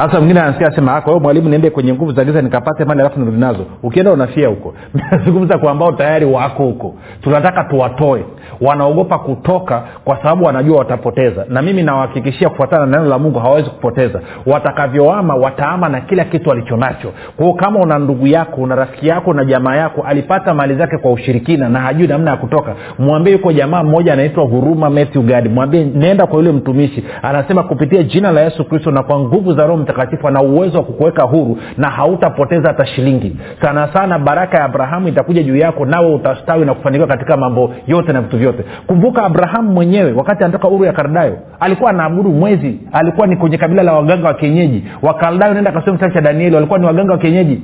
hasa 0.00 0.18
mwingine 0.18 0.40
anasikia 0.40 0.70
sema 0.70 1.00
kwa 1.00 1.12
hiyo 1.12 1.20
mwalimu 1.20 1.48
niende 1.48 1.70
kwenye 1.70 1.92
nguvu 1.94 2.12
za 2.12 2.24
giza 2.24 2.42
nikapate 2.42 2.84
mali 2.84 3.00
alafu 3.00 3.18
nirudi 3.20 3.38
nazo. 3.38 3.66
Ukienda 3.82 4.12
unafia 4.12 4.48
huko. 4.48 4.74
Nazungumza 5.10 5.58
kwa 5.58 5.70
ambao 5.70 5.92
tayari 5.92 6.24
wako 6.26 6.62
huko. 6.62 6.94
Tunataka 7.22 7.64
tuwatoe. 7.64 8.24
Wanaogopa 8.60 9.18
kutoka 9.18 9.82
kwa 10.04 10.16
sababu 10.16 10.44
wanajua 10.44 10.78
watapoteza. 10.78 11.44
Na 11.48 11.62
mimi 11.62 11.82
nawahakikishia 11.82 12.48
kufuatana 12.48 12.86
na 12.86 12.96
neno 12.98 13.10
la 13.10 13.18
mungu 13.18 13.38
hawawezi 13.38 13.70
kupoteza. 13.70 14.20
Watakavyoama 14.46 15.34
wataama 15.34 15.88
na 15.88 16.00
kila 16.00 16.24
kitu 16.24 16.52
alichonacho 16.52 17.12
kwao 17.36 17.52
kama 17.52 17.80
una 17.80 17.98
ndugu 17.98 18.26
yako 18.26 18.60
una 18.60 18.74
rafiki 18.74 19.08
yako 19.08 19.34
na 19.34 19.44
jamaa 19.44 19.76
yako 19.76 20.02
alipata 20.02 20.54
mali 20.54 20.74
zake 20.74 20.98
kwa 20.98 21.12
ushirikina 21.12 21.68
na 21.68 21.80
hajui 21.80 22.06
namna 22.06 22.30
ya 22.30 22.36
kutoka 22.36 22.74
mwambie 22.98 23.32
yuko 23.32 23.52
jamaa 23.52 23.82
mmoja 23.82 24.12
anaitwa 24.12 24.44
huruma 24.44 24.90
matthew 24.90 25.22
gadi. 25.22 25.48
Mwambie 25.48 25.84
nenda 25.84 26.26
kwa 26.26 26.36
yule 26.38 26.52
mtumishi. 26.52 27.04
Anasema 27.22 27.62
kupitia 27.62 28.02
jina 28.02 28.32
la 28.32 28.40
yesu 28.40 28.64
kristo 28.64 28.90
na 28.90 29.02
kwa 29.02 29.18
nguvu 29.18 29.52
za 29.54 29.66
roho 29.66 29.82
mtakatifu 29.90 30.28
ana 30.28 30.42
uwezo 30.42 30.78
wa 30.78 30.84
kukuweka 30.84 31.22
huru 31.22 31.58
na 31.76 31.90
hautapoteza 31.90 32.68
hata 32.68 32.86
shilingi. 32.86 33.36
Sana 33.62 33.92
sana 33.92 34.18
baraka 34.18 34.58
ya 34.58 34.64
abrahamu 34.64 35.08
itakuja 35.08 35.42
juu 35.42 35.56
yako 35.56 35.84
nawe 35.86 36.14
utastawi 36.14 36.64
na 36.66 36.74
kufanikiwa 36.74 37.08
katika 37.08 37.36
mambo 37.36 37.74
yote 37.86 38.12
na 38.12 38.20
vitu 38.20 38.38
vyote. 38.38 38.64
Kumbuka 38.86 39.24
abrahamu 39.24 39.72
mwenyewe 39.72 40.12
wakati 40.12 40.44
anatoka 40.44 40.68
uru 40.68 40.84
ya 40.84 40.92
kardayo 40.92 41.38
alikuwa 41.60 41.90
anaabudu 41.90 42.30
mwezi 42.30 42.80
alikuwa 42.92 43.26
ni 43.26 43.36
kwenye 43.36 43.58
kabila 43.58 43.82
la 43.82 43.92
waganga 43.92 44.26
wa 44.28 44.34
kienyeji. 44.34 44.84
Wakaldayo 45.02 45.52
naenda 45.52 45.72
kasoma 45.72 45.96
kitabu 45.96 46.14
cha 46.14 46.20
danieli 46.20 46.54
walikuwa 46.54 46.78
ni 46.78 46.86
waganga 46.86 47.12
wa 47.12 47.18
kienyeji. 47.18 47.62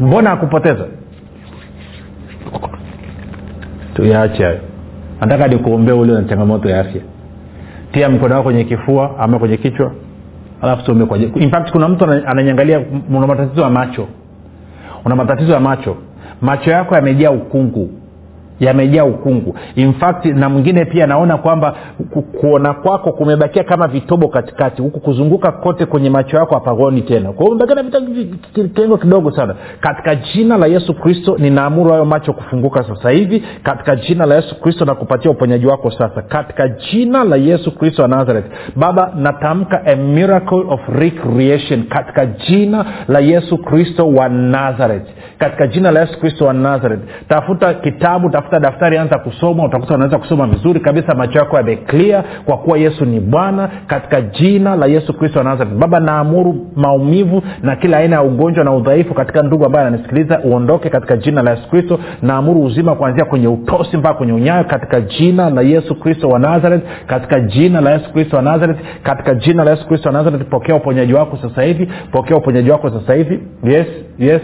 Mbona 0.00 0.32
akupoteza 0.32 0.84
tuyaache 3.94 4.44
hayo. 4.44 4.58
Nataka 5.20 5.48
nikuombea 5.48 5.94
ulio 5.94 6.20
na 6.20 6.28
changamoto 6.28 6.68
ya 6.68 6.80
afya. 6.80 7.00
Tia 7.92 8.08
mkono 8.08 8.34
wako 8.34 8.44
kwenye 8.44 8.64
kifua 8.64 9.10
ama 9.18 9.38
kwenye 9.38 9.56
kichwa 9.56 9.92
alafu 10.62 10.84
tuombe 10.84 11.04
kwa 11.04 11.18
in 11.18 11.50
fact 11.50 11.70
kuna 11.72 11.88
mtu 11.88 12.04
ananyangalia 12.04 12.80
una 13.16 13.26
matatizo 13.26 13.62
ya 13.62 13.70
macho. 13.70 14.06
Una 15.04 15.16
matatizo 15.16 15.52
ya 15.52 15.60
macho. 15.60 15.96
Macho 16.40 16.70
yako 16.70 16.94
yamejaa 16.94 17.30
ukungu 17.30 17.90
yamejaa 18.60 19.04
ukungu. 19.04 19.54
In 19.74 19.92
fact 19.92 20.24
na 20.24 20.48
mwingine 20.48 20.84
pia 20.84 21.06
naona 21.06 21.36
kwamba 21.38 21.74
kuona 22.40 22.74
kwako 22.74 23.12
kumebakia 23.12 23.64
kama 23.64 23.88
vitobo 23.88 24.28
katikati. 24.28 24.82
Huku 24.82 25.00
kuzunguka 25.00 25.52
kote 25.52 25.86
kwenye 25.86 26.10
macho 26.10 26.36
yako 26.36 26.54
hapagoni 26.54 27.02
tena. 27.02 27.32
Kwa 27.32 27.44
hiyo 27.44 27.50
umebakia 27.56 27.74
na 27.74 27.82
vita- 27.82 28.00
vi- 28.00 28.24
ki- 28.54 28.68
kiengo 28.68 28.96
kidogo 28.96 29.30
sana. 29.30 29.54
Katika 29.80 30.14
jina 30.14 30.56
la 30.56 30.66
yesu 30.66 30.94
kristo 30.94 31.36
ninaamuru 31.38 31.90
hayo 31.90 32.04
macho 32.04 32.32
kufunguka 32.32 32.84
sasa 32.84 33.10
hivi. 33.10 33.42
Katika 33.62 33.96
jina 33.96 34.26
la 34.26 34.34
yesu 34.34 34.60
kristo 34.60 34.84
na 34.84 34.94
kupatia 34.94 35.30
uponyaji 35.30 35.66
wako 35.66 35.90
sasa. 35.90 36.22
Katika 36.22 36.68
jina 36.68 37.24
la 37.24 37.36
yesu 37.36 37.78
kristo 37.78 38.02
wa 38.02 38.08
nazareth. 38.08 38.46
Baba 38.76 39.12
natamka 39.16 39.82
a 39.86 39.96
miracle 39.96 40.64
of 40.68 40.80
recreation. 40.88 41.82
Katika 41.82 42.26
jina 42.26 42.84
la 43.08 43.18
yesu 43.20 43.58
kristo 43.58 44.08
wa 44.08 44.28
nazareth 44.28 45.06
katika 45.38 45.66
jina 45.66 45.90
la 45.90 46.00
yesu 46.00 46.20
kristo 46.20 46.44
wa 46.46 46.52
nazareth. 46.52 47.00
Tafuta 47.28 47.74
kitabu 47.74 48.30
tafuta 48.30 48.60
daftari 48.60 48.98
anza 48.98 49.18
kusoma 49.18 49.64
utakuta 49.64 49.94
unaweza 49.94 50.18
kusoma 50.18 50.46
vizuri 50.46 50.80
kabisa 50.80 51.14
macho 51.14 51.38
yako 51.38 51.56
yameklia 51.56 52.24
kwa 52.44 52.56
kuwa 52.58 52.78
yesu 52.78 53.04
ni 53.04 53.20
bwana 53.20 53.68
katika 53.86 54.20
jina 54.20 54.76
la 54.76 54.86
yesu 54.86 55.18
kristo 55.18 55.38
wa 55.38 55.44
nazareth. 55.44 55.74
Baba 55.74 56.00
naamuru 56.00 56.66
maumivu 56.76 57.42
na 57.62 57.76
kila 57.76 57.96
aina 57.96 58.16
ya 58.16 58.22
ugonjwa 58.22 58.64
na 58.64 58.72
udhaifu 58.74 59.14
katika 59.14 59.42
ndugu 59.42 59.64
ambaye 59.66 59.86
ananisikiliza 59.86 60.40
uondoke 60.44 60.90
katika 60.90 61.16
jina 61.16 61.42
la 61.42 61.50
yesu 61.50 61.68
kristo. 61.70 61.98
Naamuru 62.22 62.62
uzima 62.64 62.94
kuanzia 62.94 63.24
kwenye 63.24 63.48
utosi 63.48 63.96
mpaka 63.96 64.14
kwenye 64.14 64.32
unyayo 64.32 64.64
katika 64.64 65.00
jina 65.00 65.50
la 65.50 65.62
yesu 65.62 65.94
kristo 65.94 66.28
wa 66.28 66.38
nazareth 66.38 66.82
katika 67.06 67.40
jina 67.40 67.80
la 67.80 67.90
yesu 67.92 68.12
kristo 68.12 68.36
wa 68.36 68.42
nazareth 68.42 68.78
katika 69.02 69.34
jina 69.34 69.64
la 69.64 69.70
yesu 69.70 69.88
kristo 69.88 70.08
wa 70.08 70.12
nazareth 70.12 70.42
pokea 70.48 70.74
uponyaji 70.74 71.14
wako 71.14 71.36
sasa 71.42 71.62
hivi 71.62 71.88
pokea 72.12 72.36
uponyaji 72.36 72.70
wako 72.70 72.90
sasa 72.90 73.14
hivi. 73.14 73.40
Yes 73.64 73.86
yes 74.18 74.42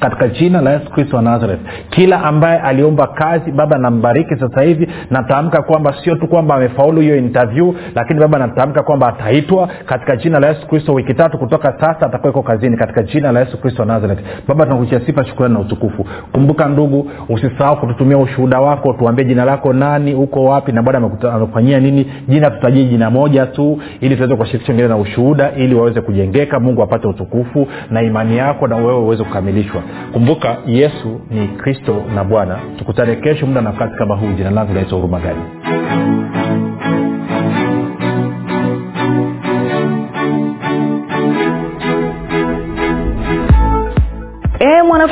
katika 0.00 0.28
jina 0.28 0.60
la 0.60 0.70
yesu 0.72 0.90
kristo 0.90 1.16
wa 1.16 1.22
nazareth. 1.22 1.60
Kila 1.90 2.24
ambaye 2.24 2.58
aliomba 2.60 3.06
kazi 3.06 3.52
baba 3.52 3.78
nambariki 3.78 4.36
sasa 4.36 4.62
hivi. 4.62 4.88
Natamka 5.10 5.62
kwamba 5.62 5.94
sio 6.04 6.16
tu 6.16 6.26
kwamba 6.28 6.54
amefaulu 6.54 7.00
hiyo 7.00 7.16
interview 7.16 7.74
lakini 7.94 8.20
baba 8.20 8.38
natamka 8.38 8.82
kwamba 8.82 9.08
ataitwa 9.08 9.68
katika 9.86 10.16
jina 10.16 10.40
la 10.40 10.48
yesu 10.48 10.66
kristo. 10.68 10.94
Wiki 10.94 11.14
tatu 11.14 11.38
kutoka 11.38 11.72
sasa 11.80 12.06
atakuwa 12.06 12.30
iko 12.32 12.42
kazini 12.42 12.76
katika 12.76 13.02
jina 13.02 13.32
la 13.32 13.40
yesu 13.40 13.60
kristo 13.60 13.82
wa 13.82 13.86
nazareth. 13.86 14.18
Baba 14.48 14.64
tunakuchia 14.66 15.00
sifa 15.06 15.24
shukurani 15.24 15.54
na 15.54 15.60
utukufu. 15.60 16.06
Kumbuka 16.32 16.68
ndugu 16.68 17.10
usisahau 17.28 17.76
kututumia 17.80 18.18
ushuhuda 18.18 18.60
wako 18.60 18.92
tuambie 18.92 19.24
jina 19.24 19.44
lako 19.44 19.72
nani 19.72 20.14
uko 20.14 20.44
wapi 20.44 20.72
na 20.72 20.82
bwana 20.82 20.98
amekufanyia 21.32 21.80
nini. 21.80 22.12
Jina 22.28 22.50
tutajie 22.50 22.84
jina 22.84 23.10
moja 23.10 23.46
tu 23.46 23.78
ili 24.00 24.16
tuweze 24.16 24.34
kuwashirikisha 24.34 24.72
wengine 24.72 24.88
na 24.88 24.96
ushuhuda 24.96 25.52
ili 25.52 25.74
waweze 25.74 26.00
kujengeka. 26.00 26.60
Mungu 26.60 26.82
apate 26.82 27.08
utukufu 27.08 27.68
na 27.90 28.02
imani 28.02 28.36
yako 28.36 28.66
na 28.66 28.76
wewe 28.76 28.98
uweze 28.98 29.24
kukamilishwa 29.24 29.82
kumbuka 30.12 30.56
yesu 30.66 31.20
ni 31.30 31.48
kristo 31.48 32.02
na 32.14 32.24
bwana. 32.24 32.58
Tukutane 32.78 33.16
kesho 33.16 33.46
muda 33.46 33.60
na 33.60 33.70
wakati 33.70 33.96
kama 33.96 34.14
huu. 34.16 34.32
Jina 34.36 34.50
langu 34.50 34.72
naitwa 34.72 34.96
huruma 34.98 35.20
gani 35.20 35.40